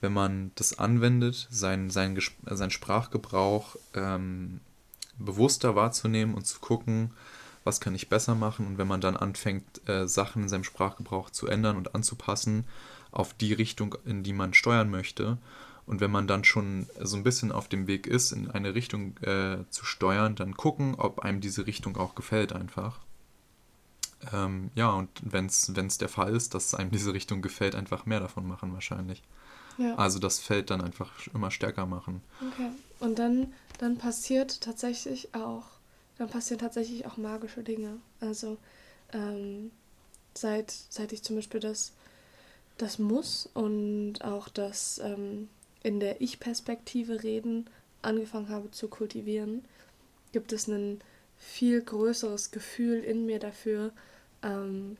wenn 0.00 0.12
man 0.12 0.52
das 0.54 0.78
anwendet, 0.78 1.48
sein, 1.50 1.90
sein, 1.90 2.18
sein 2.46 2.70
Sprachgebrauch 2.70 3.76
ähm, 3.94 4.60
bewusster 5.18 5.74
wahrzunehmen 5.74 6.34
und 6.34 6.46
zu 6.46 6.60
gucken, 6.60 7.10
was 7.64 7.80
kann 7.80 7.94
ich 7.94 8.08
besser 8.08 8.34
machen. 8.34 8.66
Und 8.66 8.78
wenn 8.78 8.88
man 8.88 9.00
dann 9.00 9.16
anfängt, 9.16 9.86
äh, 9.88 10.06
Sachen 10.08 10.44
in 10.44 10.48
seinem 10.48 10.64
Sprachgebrauch 10.64 11.30
zu 11.30 11.46
ändern 11.48 11.76
und 11.76 11.94
anzupassen 11.94 12.64
auf 13.10 13.34
die 13.34 13.52
Richtung, 13.52 13.96
in 14.04 14.22
die 14.22 14.32
man 14.32 14.54
steuern 14.54 14.90
möchte, 14.90 15.38
und 15.88 16.00
wenn 16.00 16.10
man 16.10 16.26
dann 16.26 16.44
schon 16.44 16.86
so 17.00 17.16
ein 17.16 17.24
bisschen 17.24 17.50
auf 17.50 17.66
dem 17.66 17.86
Weg 17.86 18.06
ist, 18.06 18.32
in 18.32 18.50
eine 18.50 18.74
Richtung 18.74 19.16
äh, 19.22 19.64
zu 19.70 19.86
steuern, 19.86 20.36
dann 20.36 20.54
gucken, 20.54 20.94
ob 20.94 21.20
einem 21.20 21.40
diese 21.40 21.66
Richtung 21.66 21.96
auch 21.96 22.14
gefällt 22.14 22.52
einfach. 22.52 23.00
Ähm, 24.32 24.70
ja, 24.74 24.90
und 24.90 25.08
wenn 25.22 25.46
es 25.46 25.98
der 25.98 26.10
Fall 26.10 26.36
ist, 26.36 26.54
dass 26.54 26.74
einem 26.74 26.90
diese 26.90 27.14
Richtung 27.14 27.40
gefällt, 27.40 27.74
einfach 27.74 28.04
mehr 28.04 28.20
davon 28.20 28.46
machen 28.46 28.74
wahrscheinlich. 28.74 29.22
Ja. 29.78 29.94
Also 29.94 30.18
das 30.18 30.40
Feld 30.40 30.68
dann 30.68 30.82
einfach 30.82 31.10
immer 31.32 31.50
stärker 31.50 31.86
machen. 31.86 32.20
Okay. 32.52 32.68
Und 33.00 33.18
dann, 33.18 33.54
dann 33.78 33.96
passiert 33.96 34.60
tatsächlich 34.60 35.34
auch, 35.34 35.64
dann 36.18 36.28
passieren 36.28 36.60
tatsächlich 36.60 37.06
auch 37.06 37.16
magische 37.16 37.62
Dinge. 37.62 37.96
Also 38.20 38.58
ähm, 39.14 39.70
seit, 40.34 40.70
seit 40.90 41.12
ich 41.12 41.22
zum 41.22 41.36
Beispiel 41.36 41.60
das, 41.60 41.92
das 42.76 42.98
Muss 42.98 43.48
und 43.54 44.22
auch 44.22 44.48
das 44.50 45.00
ähm, 45.02 45.48
in 45.88 46.00
der 46.00 46.20
Ich-Perspektive 46.20 47.22
reden 47.22 47.70
angefangen 48.02 48.50
habe 48.50 48.70
zu 48.70 48.88
kultivieren, 48.88 49.64
gibt 50.32 50.52
es 50.52 50.68
ein 50.68 51.00
viel 51.38 51.80
größeres 51.80 52.50
Gefühl 52.50 52.98
in 52.98 53.24
mir 53.24 53.38
dafür, 53.38 53.92
ähm, 54.42 54.98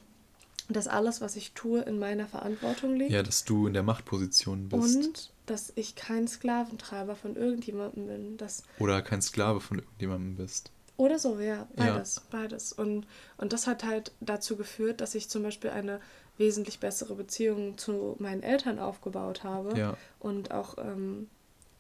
dass 0.70 0.88
alles, 0.88 1.20
was 1.20 1.36
ich 1.36 1.52
tue, 1.52 1.82
in 1.82 1.98
meiner 1.98 2.26
Verantwortung 2.26 2.96
liegt. 2.96 3.10
Ja, 3.10 3.22
dass 3.22 3.44
du 3.44 3.66
in 3.66 3.74
der 3.74 3.82
Machtposition 3.82 4.70
bist. 4.70 4.96
Und 4.96 5.30
dass 5.44 5.74
ich 5.76 5.94
kein 5.94 6.26
Sklaventreiber 6.26 7.16
von 7.16 7.36
irgendjemandem 7.36 8.06
bin. 8.06 8.36
Dass 8.38 8.62
Oder 8.78 9.02
kein 9.02 9.20
Sklave 9.20 9.60
von 9.60 9.80
irgendjemandem 9.80 10.36
bist. 10.36 10.72
Oder 10.96 11.18
so, 11.18 11.38
ja, 11.38 11.68
beides, 11.76 12.16
ja. 12.16 12.22
beides. 12.30 12.72
Und, 12.72 13.06
und 13.36 13.52
das 13.52 13.66
hat 13.66 13.84
halt 13.84 14.12
dazu 14.20 14.56
geführt, 14.56 15.02
dass 15.02 15.14
ich 15.14 15.28
zum 15.28 15.42
Beispiel 15.42 15.68
eine 15.68 16.00
wesentlich 16.38 16.80
bessere 16.80 17.14
Beziehung 17.14 17.76
zu 17.76 18.16
meinen 18.18 18.42
Eltern 18.42 18.78
aufgebaut 18.78 19.44
habe. 19.44 19.78
Ja. 19.78 19.96
Und 20.18 20.52
auch, 20.52 20.78
ähm, 20.78 21.28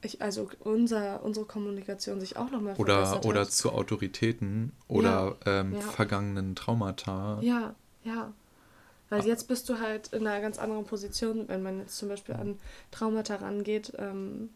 ich, 0.02 0.20
also 0.20 0.50
unser, 0.60 1.22
unsere 1.24 1.46
Kommunikation 1.46 2.20
sich 2.20 2.36
auch 2.36 2.50
nochmal 2.50 2.74
verbessert 2.74 3.24
Oder 3.24 3.42
hat. 3.42 3.52
zu 3.52 3.72
Autoritäten 3.72 4.72
oder 4.86 5.36
ja, 5.46 5.60
ähm, 5.60 5.74
ja. 5.74 5.80
vergangenen 5.80 6.54
Traumata. 6.54 7.38
Ja, 7.40 7.74
ja. 8.04 8.32
Weil 9.10 9.24
jetzt 9.24 9.48
bist 9.48 9.68
du 9.68 9.78
halt 9.78 10.08
in 10.12 10.26
einer 10.26 10.42
ganz 10.42 10.58
anderen 10.58 10.84
Position, 10.84 11.48
wenn 11.48 11.62
man 11.62 11.78
jetzt 11.78 11.96
zum 11.96 12.10
Beispiel 12.10 12.34
an 12.34 12.58
Traumata 12.90 13.36
rangeht, 13.36 13.94
ähm, 13.96 14.50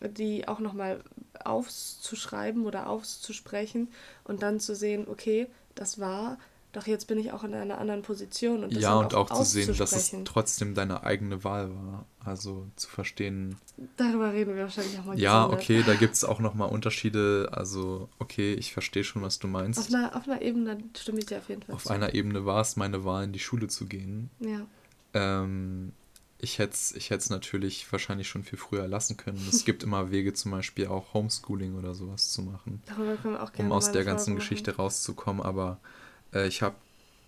die 0.00 0.46
auch 0.46 0.58
nochmal 0.58 1.02
aufzuschreiben 1.42 2.66
oder 2.66 2.88
aufzusprechen 2.88 3.88
und 4.24 4.42
dann 4.42 4.60
zu 4.60 4.74
sehen, 4.74 5.06
okay, 5.08 5.48
das 5.74 5.98
war, 5.98 6.38
doch 6.72 6.86
jetzt 6.86 7.06
bin 7.06 7.18
ich 7.18 7.32
auch 7.32 7.44
in 7.44 7.54
einer 7.54 7.78
anderen 7.78 8.02
Position. 8.02 8.64
Und 8.64 8.72
ja, 8.72 8.94
und 8.94 9.14
auch, 9.14 9.30
auch 9.30 9.38
zu 9.38 9.44
sehen, 9.44 9.74
dass 9.76 9.92
es 9.92 10.14
trotzdem 10.24 10.74
deine 10.74 11.02
eigene 11.02 11.42
Wahl 11.42 11.70
war. 11.70 12.04
Also 12.24 12.66
zu 12.76 12.88
verstehen. 12.90 13.56
Darüber 13.96 14.32
reden 14.34 14.54
wir 14.54 14.64
wahrscheinlich 14.64 14.98
auch 14.98 15.06
mal. 15.06 15.18
Ja, 15.18 15.44
gesondert. 15.44 15.62
okay, 15.62 15.82
da 15.86 15.94
gibt 15.94 16.14
es 16.14 16.24
auch 16.24 16.40
nochmal 16.40 16.68
Unterschiede. 16.68 17.48
Also, 17.52 18.10
okay, 18.18 18.52
ich 18.52 18.72
verstehe 18.74 19.02
schon, 19.02 19.22
was 19.22 19.38
du 19.38 19.48
meinst. 19.48 19.78
Auf 19.78 19.94
einer, 19.94 20.14
auf 20.14 20.28
einer 20.28 20.42
Ebene 20.42 20.78
stimme 20.94 21.20
ich 21.20 21.26
dir 21.26 21.38
auf 21.38 21.48
jeden 21.48 21.62
Fall 21.62 21.74
Auf 21.74 21.84
zu. 21.84 21.90
einer 21.90 22.14
Ebene 22.14 22.44
war 22.44 22.60
es 22.60 22.76
meine 22.76 23.04
Wahl, 23.04 23.24
in 23.24 23.32
die 23.32 23.38
Schule 23.38 23.68
zu 23.68 23.86
gehen. 23.86 24.28
Ja. 24.40 24.66
Ähm, 25.14 25.92
ich 26.40 26.58
hätte 26.58 26.74
es 26.74 26.92
ich 26.92 27.10
natürlich 27.30 27.90
wahrscheinlich 27.90 28.28
schon 28.28 28.44
viel 28.44 28.58
früher 28.58 28.86
lassen 28.86 29.16
können. 29.16 29.44
Es 29.50 29.64
gibt 29.64 29.82
immer 29.82 30.10
Wege, 30.10 30.34
zum 30.34 30.52
Beispiel 30.52 30.86
auch 30.86 31.14
Homeschooling 31.14 31.76
oder 31.76 31.94
sowas 31.94 32.30
zu 32.30 32.42
machen. 32.42 32.82
Darüber 32.86 33.16
können 33.16 33.34
wir 33.34 33.42
auch 33.42 33.52
gerne 33.52 33.70
Um 33.70 33.76
aus 33.76 33.90
der 33.90 34.04
ganzen. 34.04 34.36
Geschichte 34.36 34.76
rauszukommen. 34.76 35.42
Aber 35.42 35.80
äh, 36.32 36.46
ich 36.46 36.62
habe 36.62 36.76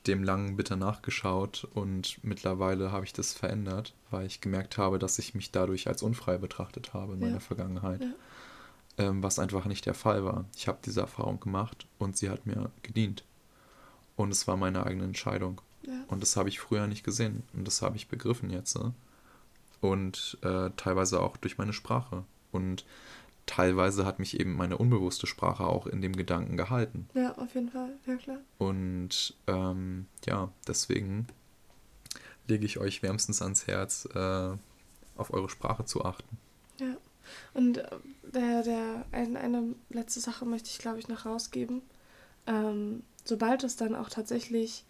dem 0.06 0.24
lang 0.24 0.56
bitter 0.56 0.76
nachgeschaut 0.76 1.68
und 1.74 2.18
mittlerweile 2.22 2.90
habe 2.90 3.04
ich 3.04 3.12
das 3.12 3.32
verändert, 3.34 3.94
weil 4.10 4.26
ich 4.26 4.40
gemerkt 4.40 4.78
habe, 4.78 4.98
dass 4.98 5.18
ich 5.18 5.34
mich 5.34 5.50
dadurch 5.50 5.88
als 5.88 6.02
unfrei 6.02 6.38
betrachtet 6.38 6.94
habe 6.94 7.14
in 7.14 7.20
ja. 7.20 7.26
meiner 7.26 7.40
Vergangenheit. 7.40 8.00
Ja. 8.00 8.12
Ähm, 8.98 9.22
was 9.22 9.38
einfach 9.38 9.66
nicht 9.66 9.86
der 9.86 9.94
Fall 9.94 10.24
war. 10.24 10.46
Ich 10.56 10.68
habe 10.68 10.78
diese 10.84 11.00
Erfahrung 11.00 11.38
gemacht 11.40 11.86
und 11.98 12.16
sie 12.16 12.30
hat 12.30 12.46
mir 12.46 12.70
gedient. 12.82 13.24
Und 14.16 14.30
es 14.30 14.46
war 14.46 14.56
meine 14.56 14.84
eigene 14.84 15.04
Entscheidung. 15.04 15.60
Ja. 15.86 15.92
Und 16.08 16.22
das 16.22 16.36
habe 16.36 16.48
ich 16.48 16.60
früher 16.60 16.86
nicht 16.86 17.04
gesehen. 17.04 17.42
Und 17.52 17.66
das 17.66 17.82
habe 17.82 17.96
ich 17.96 18.08
begriffen 18.08 18.50
jetzt. 18.50 18.78
Ne? 18.78 18.92
Und 19.80 20.38
äh, 20.42 20.70
teilweise 20.76 21.20
auch 21.20 21.36
durch 21.36 21.56
meine 21.56 21.72
Sprache. 21.72 22.24
Und 22.52 22.84
teilweise 23.50 24.06
hat 24.06 24.20
mich 24.20 24.38
eben 24.38 24.54
meine 24.54 24.78
unbewusste 24.78 25.26
Sprache 25.26 25.64
auch 25.66 25.88
in 25.88 26.00
dem 26.00 26.14
Gedanken 26.14 26.56
gehalten. 26.56 27.08
Ja, 27.14 27.36
auf 27.36 27.52
jeden 27.54 27.68
Fall, 27.68 27.96
ja 28.06 28.14
klar. 28.14 28.38
Und 28.58 29.34
ähm, 29.48 30.06
ja, 30.24 30.52
deswegen 30.68 31.26
lege 32.46 32.64
ich 32.64 32.78
euch 32.78 33.02
wärmstens 33.02 33.42
ans 33.42 33.66
Herz, 33.66 34.08
äh, 34.14 34.52
auf 35.16 35.32
eure 35.32 35.48
Sprache 35.48 35.84
zu 35.84 36.04
achten. 36.04 36.38
Ja, 36.78 36.96
und 37.52 37.78
äh, 37.78 37.90
der, 38.22 38.62
der, 38.62 39.04
ein, 39.10 39.36
eine 39.36 39.74
letzte 39.88 40.20
Sache 40.20 40.46
möchte 40.46 40.70
ich, 40.70 40.78
glaube 40.78 41.00
ich, 41.00 41.08
noch 41.08 41.26
rausgeben. 41.26 41.82
Ähm, 42.46 43.02
sobald 43.24 43.64
es 43.64 43.74
dann 43.74 43.96
auch 43.96 44.10
tatsächlich 44.10 44.84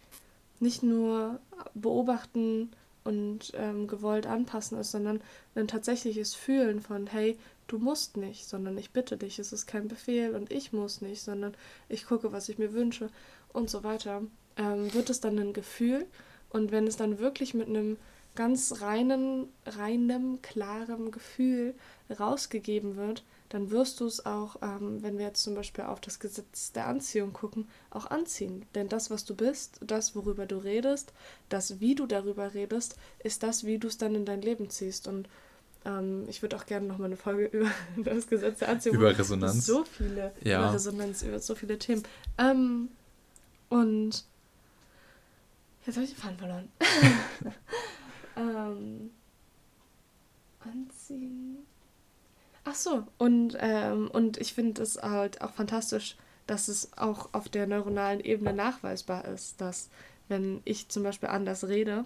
nicht 0.59 0.83
nur 0.83 1.40
beobachten 1.73 2.70
und 3.04 3.52
ähm, 3.54 3.86
gewollt 3.86 4.26
anpassen 4.26 4.78
ist, 4.78 4.90
sondern 4.90 5.20
ein 5.54 5.68
tatsächliches 5.68 6.34
Fühlen 6.34 6.80
von, 6.80 7.06
hey, 7.06 7.38
du 7.66 7.78
musst 7.78 8.16
nicht, 8.16 8.46
sondern 8.46 8.76
ich 8.78 8.90
bitte 8.90 9.16
dich, 9.16 9.38
es 9.38 9.52
ist 9.52 9.66
kein 9.66 9.88
Befehl 9.88 10.34
und 10.34 10.52
ich 10.52 10.72
muss 10.72 11.00
nicht, 11.00 11.22
sondern 11.22 11.54
ich 11.88 12.06
gucke, 12.06 12.32
was 12.32 12.48
ich 12.48 12.58
mir 12.58 12.72
wünsche 12.72 13.10
und 13.52 13.70
so 13.70 13.84
weiter, 13.84 14.22
ähm, 14.56 14.92
wird 14.92 15.10
es 15.10 15.20
dann 15.20 15.38
ein 15.38 15.52
Gefühl? 15.52 16.06
Und 16.50 16.72
wenn 16.72 16.86
es 16.86 16.96
dann 16.96 17.18
wirklich 17.18 17.54
mit 17.54 17.68
einem 17.68 17.96
ganz 18.34 18.80
reinen, 18.80 19.48
reinem, 19.66 20.42
klaren 20.42 21.10
Gefühl 21.10 21.74
rausgegeben 22.18 22.96
wird, 22.96 23.24
dann 23.50 23.72
wirst 23.72 23.98
du 23.98 24.06
es 24.06 24.24
auch, 24.24 24.56
ähm, 24.62 25.02
wenn 25.02 25.18
wir 25.18 25.26
jetzt 25.26 25.42
zum 25.42 25.56
Beispiel 25.56 25.84
auf 25.84 26.00
das 26.00 26.20
Gesetz 26.20 26.70
der 26.70 26.86
Anziehung 26.86 27.32
gucken, 27.32 27.68
auch 27.90 28.06
anziehen. 28.06 28.64
Denn 28.76 28.88
das, 28.88 29.10
was 29.10 29.24
du 29.24 29.34
bist, 29.34 29.80
das, 29.84 30.14
worüber 30.14 30.46
du 30.46 30.58
redest, 30.58 31.12
das, 31.48 31.80
wie 31.80 31.96
du 31.96 32.06
darüber 32.06 32.54
redest, 32.54 32.96
ist 33.18 33.42
das, 33.42 33.64
wie 33.64 33.78
du 33.78 33.88
es 33.88 33.98
dann 33.98 34.14
in 34.14 34.24
dein 34.24 34.40
Leben 34.40 34.70
ziehst. 34.70 35.08
Und 35.08 35.28
ähm, 35.84 36.26
ich 36.28 36.42
würde 36.42 36.56
auch 36.56 36.64
gerne 36.64 36.86
nochmal 36.86 37.06
eine 37.06 37.16
Folge 37.16 37.46
über 37.96 38.10
das 38.10 38.28
Gesetz 38.28 38.60
der 38.60 38.68
Anziehung 38.68 38.94
Über 38.94 39.18
Resonanz. 39.18 39.66
So 39.66 39.82
viele, 39.84 40.32
ja. 40.44 40.60
über 40.60 40.74
Resonanz, 40.74 41.22
über 41.22 41.40
so 41.40 41.56
viele 41.56 41.76
Themen. 41.76 42.04
Ähm, 42.38 42.88
und 43.68 44.24
jetzt 45.86 45.96
habe 45.96 46.04
ich 46.04 46.12
den 46.12 46.20
Faden 46.20 46.38
verloren. 46.38 46.68
ähm, 48.36 49.10
anziehen. 50.60 51.66
Ach 52.64 52.75
so, 52.75 53.07
und, 53.18 53.57
ähm, 53.61 54.11
und 54.11 54.38
ich 54.38 54.55
finde 54.55 54.83
es 54.83 55.03
halt 55.03 55.40
auch 55.40 55.53
fantastisch, 55.53 56.16
dass 56.46 56.68
es 56.68 56.96
auch 56.96 57.31
auf 57.33 57.49
der 57.49 57.66
neuronalen 57.66 58.20
Ebene 58.20 58.53
nachweisbar 58.53 59.25
ist, 59.27 59.61
dass 59.61 59.88
wenn 60.29 60.61
ich 60.64 60.88
zum 60.88 61.03
Beispiel 61.03 61.29
anders 61.29 61.68
rede, 61.68 62.05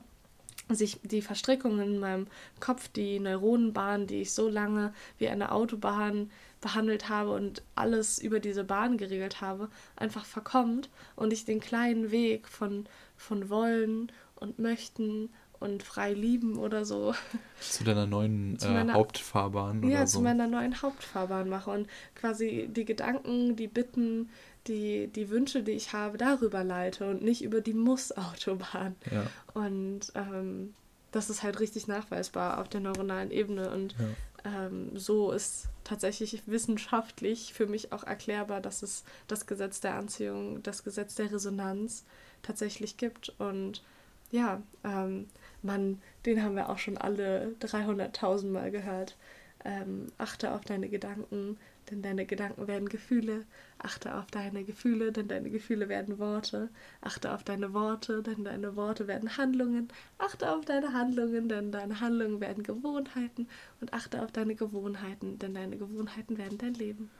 sich 0.69 1.01
die 1.03 1.23
Verstrickungen 1.23 1.95
in 1.95 1.99
meinem 1.99 2.27
Kopf, 2.61 2.88
die 2.88 3.19
Neuronenbahn, 3.19 4.07
die 4.07 4.23
ich 4.23 4.33
so 4.33 4.49
lange 4.49 4.95
wie 5.19 5.29
eine 5.29 5.53
Autobahn 5.53 6.31
behandelt 6.61 7.09
habe 7.11 7.31
und 7.33 7.62
alles 7.75 8.19
über 8.19 8.40
diese 8.40 8.64
Bahn 8.64 8.97
geregelt 8.97 9.40
habe, 9.43 9.69
einfach 9.97 10.25
verkommt 10.25 10.88
und 11.17 11.33
ich 11.33 11.45
den 11.45 11.61
kleinen 11.61 12.11
Weg 12.11 12.49
von, 12.49 12.87
von 13.17 13.51
wollen 13.51 14.11
und 14.37 14.59
möchten 14.59 15.31
und 15.64 15.83
frei 15.83 16.12
lieben 16.12 16.59
oder 16.59 16.85
so. 16.85 17.14
Zu 17.59 17.85
deiner 17.85 18.07
neuen 18.07 18.59
zu 18.61 18.68
meiner, 18.68 18.92
äh, 18.92 18.94
Hauptfahrbahn 18.94 19.83
ja, 19.88 20.07
so. 20.07 20.18
zu 20.18 20.24
meiner 20.24 20.46
neuen 20.46 20.83
Hauptfahrbahn 20.83 21.48
mache 21.48 21.70
und 21.70 21.88
quasi 22.14 22.68
die 22.70 22.85
Gedanken, 22.85 23.57
die 23.57 23.66
Bitten, 23.66 24.29
die, 24.66 25.09
die 25.09 25.31
Wünsche, 25.31 25.62
die 25.62 25.72
ich 25.72 25.92
habe, 25.92 26.18
darüber 26.18 26.62
leite 26.64 27.09
und 27.09 27.22
nicht 27.22 27.42
über 27.42 27.61
die 27.61 27.74
Muss-Autobahn. 27.74 28.94
Ja. 29.11 29.27
Und 29.55 30.12
ähm, 30.14 30.74
das 31.11 31.31
ist 31.31 31.42
halt 31.42 31.61
richtig 31.61 31.87
nachweisbar 31.87 32.59
auf 32.61 32.68
der 32.68 32.81
neuronalen 32.81 33.31
Ebene. 33.31 33.70
Und 33.70 33.94
ja. 33.98 34.66
ähm, 34.66 34.96
so 34.96 35.33
ist 35.33 35.68
tatsächlich 35.85 36.42
wissenschaftlich 36.46 37.55
für 37.55 37.66
mich 37.66 37.92
auch 37.92 38.05
erklärbar, 38.05 38.61
dass 38.61 38.83
es 38.83 39.05
das 39.29 39.46
Gesetz 39.46 39.81
der 39.81 39.94
Anziehung, 39.94 40.62
das 40.62 40.83
Gesetz 40.83 41.14
der 41.14 41.33
Resonanz 41.33 42.05
tatsächlich 42.42 42.96
gibt. 42.96 43.33
Und 43.38 43.83
ja, 44.31 44.62
ähm, 44.83 45.29
man, 45.64 46.00
den 46.27 46.42
haben 46.42 46.57
wir 46.57 46.68
auch 46.68 46.79
schon 46.79 46.98
alle 46.98 47.55
300.000 47.61 48.50
Mal 48.50 48.70
gehört. 48.70 49.16
Ähm, 49.64 50.09
achte 50.18 50.53
auf 50.53 50.61
deine 50.62 50.90
Gedanken, 50.90 51.57
denn 51.90 52.03
deine 52.03 52.27
Gedanken 52.27 52.66
werden 52.68 52.88
Gefühle. 52.88 53.46
Achte 53.79 54.14
auf 54.14 54.27
deine 54.31 54.62
Gefühle, 54.64 55.11
denn 55.11 55.27
deine 55.27 55.48
Gefühle 55.48 55.88
werden 55.88 56.18
Worte. 56.18 56.68
Achte 57.00 57.33
auf 57.33 57.44
deine 57.44 57.72
Worte, 57.72 58.22
denn 58.22 58.44
deine 58.44 58.77
Worte 58.77 59.09
werden 59.09 59.38
Handlungen. 59.38 59.88
Achte 60.18 60.53
auf 60.53 60.66
deine 60.66 60.92
Handlungen, 60.92 61.48
denn 61.48 61.72
deine 61.72 62.00
Handlungen 62.00 62.40
werden 62.40 62.62
Gewohnheiten. 62.62 63.48
Und 63.81 63.94
achte 63.94 64.22
auf 64.22 64.33
deine 64.33 64.55
Gewohnheiten, 64.55 65.38
denn 65.38 65.55
deine 65.55 65.79
Gewohnheiten 65.79 66.37
werden 66.37 66.59
dein 66.59 66.74
Leben. 66.74 67.11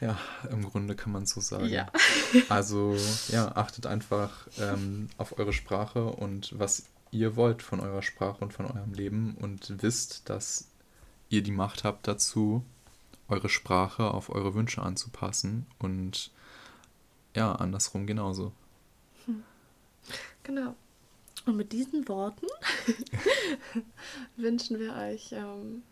Ja, 0.00 0.18
im 0.50 0.64
Grunde 0.64 0.94
kann 0.94 1.12
man 1.12 1.26
so 1.26 1.40
sagen. 1.40 1.66
Ja. 1.66 1.90
also, 2.48 2.96
ja, 3.28 3.54
achtet 3.54 3.86
einfach 3.86 4.46
ähm, 4.58 5.10
auf 5.18 5.38
eure 5.38 5.52
Sprache 5.52 6.06
und 6.06 6.58
was 6.58 6.84
ihr 7.10 7.36
wollt 7.36 7.62
von 7.62 7.80
eurer 7.80 8.02
Sprache 8.02 8.42
und 8.42 8.52
von 8.52 8.66
eurem 8.66 8.94
Leben 8.94 9.36
und 9.40 9.82
wisst, 9.82 10.28
dass 10.30 10.68
ihr 11.28 11.42
die 11.42 11.50
Macht 11.50 11.84
habt 11.84 12.08
dazu, 12.08 12.64
eure 13.28 13.48
Sprache 13.48 14.12
auf 14.12 14.30
eure 14.30 14.54
Wünsche 14.54 14.82
anzupassen 14.82 15.66
und 15.78 16.30
ja, 17.34 17.52
andersrum 17.52 18.06
genauso. 18.06 18.52
Hm. 19.26 19.42
Genau. 20.42 20.74
Und 21.46 21.56
mit 21.56 21.72
diesen 21.72 22.08
Worten 22.08 22.46
wünschen 24.36 24.78
wir 24.78 24.94
euch 24.94 25.32
ähm, 25.32 25.82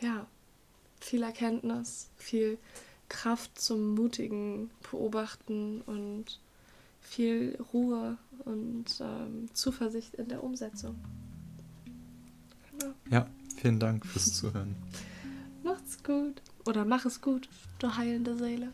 ja, 0.00 0.26
viel 1.00 1.22
Erkenntnis, 1.22 2.10
viel 2.16 2.58
Kraft 3.08 3.58
zum 3.60 3.94
mutigen 3.94 4.70
Beobachten 4.90 5.82
und 5.82 6.40
viel 7.00 7.58
Ruhe 7.72 8.16
und 8.44 8.86
ähm, 9.00 9.48
Zuversicht 9.52 10.14
in 10.14 10.28
der 10.28 10.42
Umsetzung. 10.42 10.96
Genau. 12.70 12.94
Ja, 13.10 13.26
vielen 13.56 13.78
Dank 13.78 14.04
fürs 14.06 14.32
Zuhören. 14.34 14.74
Macht's 15.62 16.02
gut 16.02 16.42
oder 16.66 16.84
mach 16.84 17.04
es 17.04 17.20
gut, 17.20 17.48
du 17.78 17.96
heilende 17.96 18.36
Seele. 18.36 18.72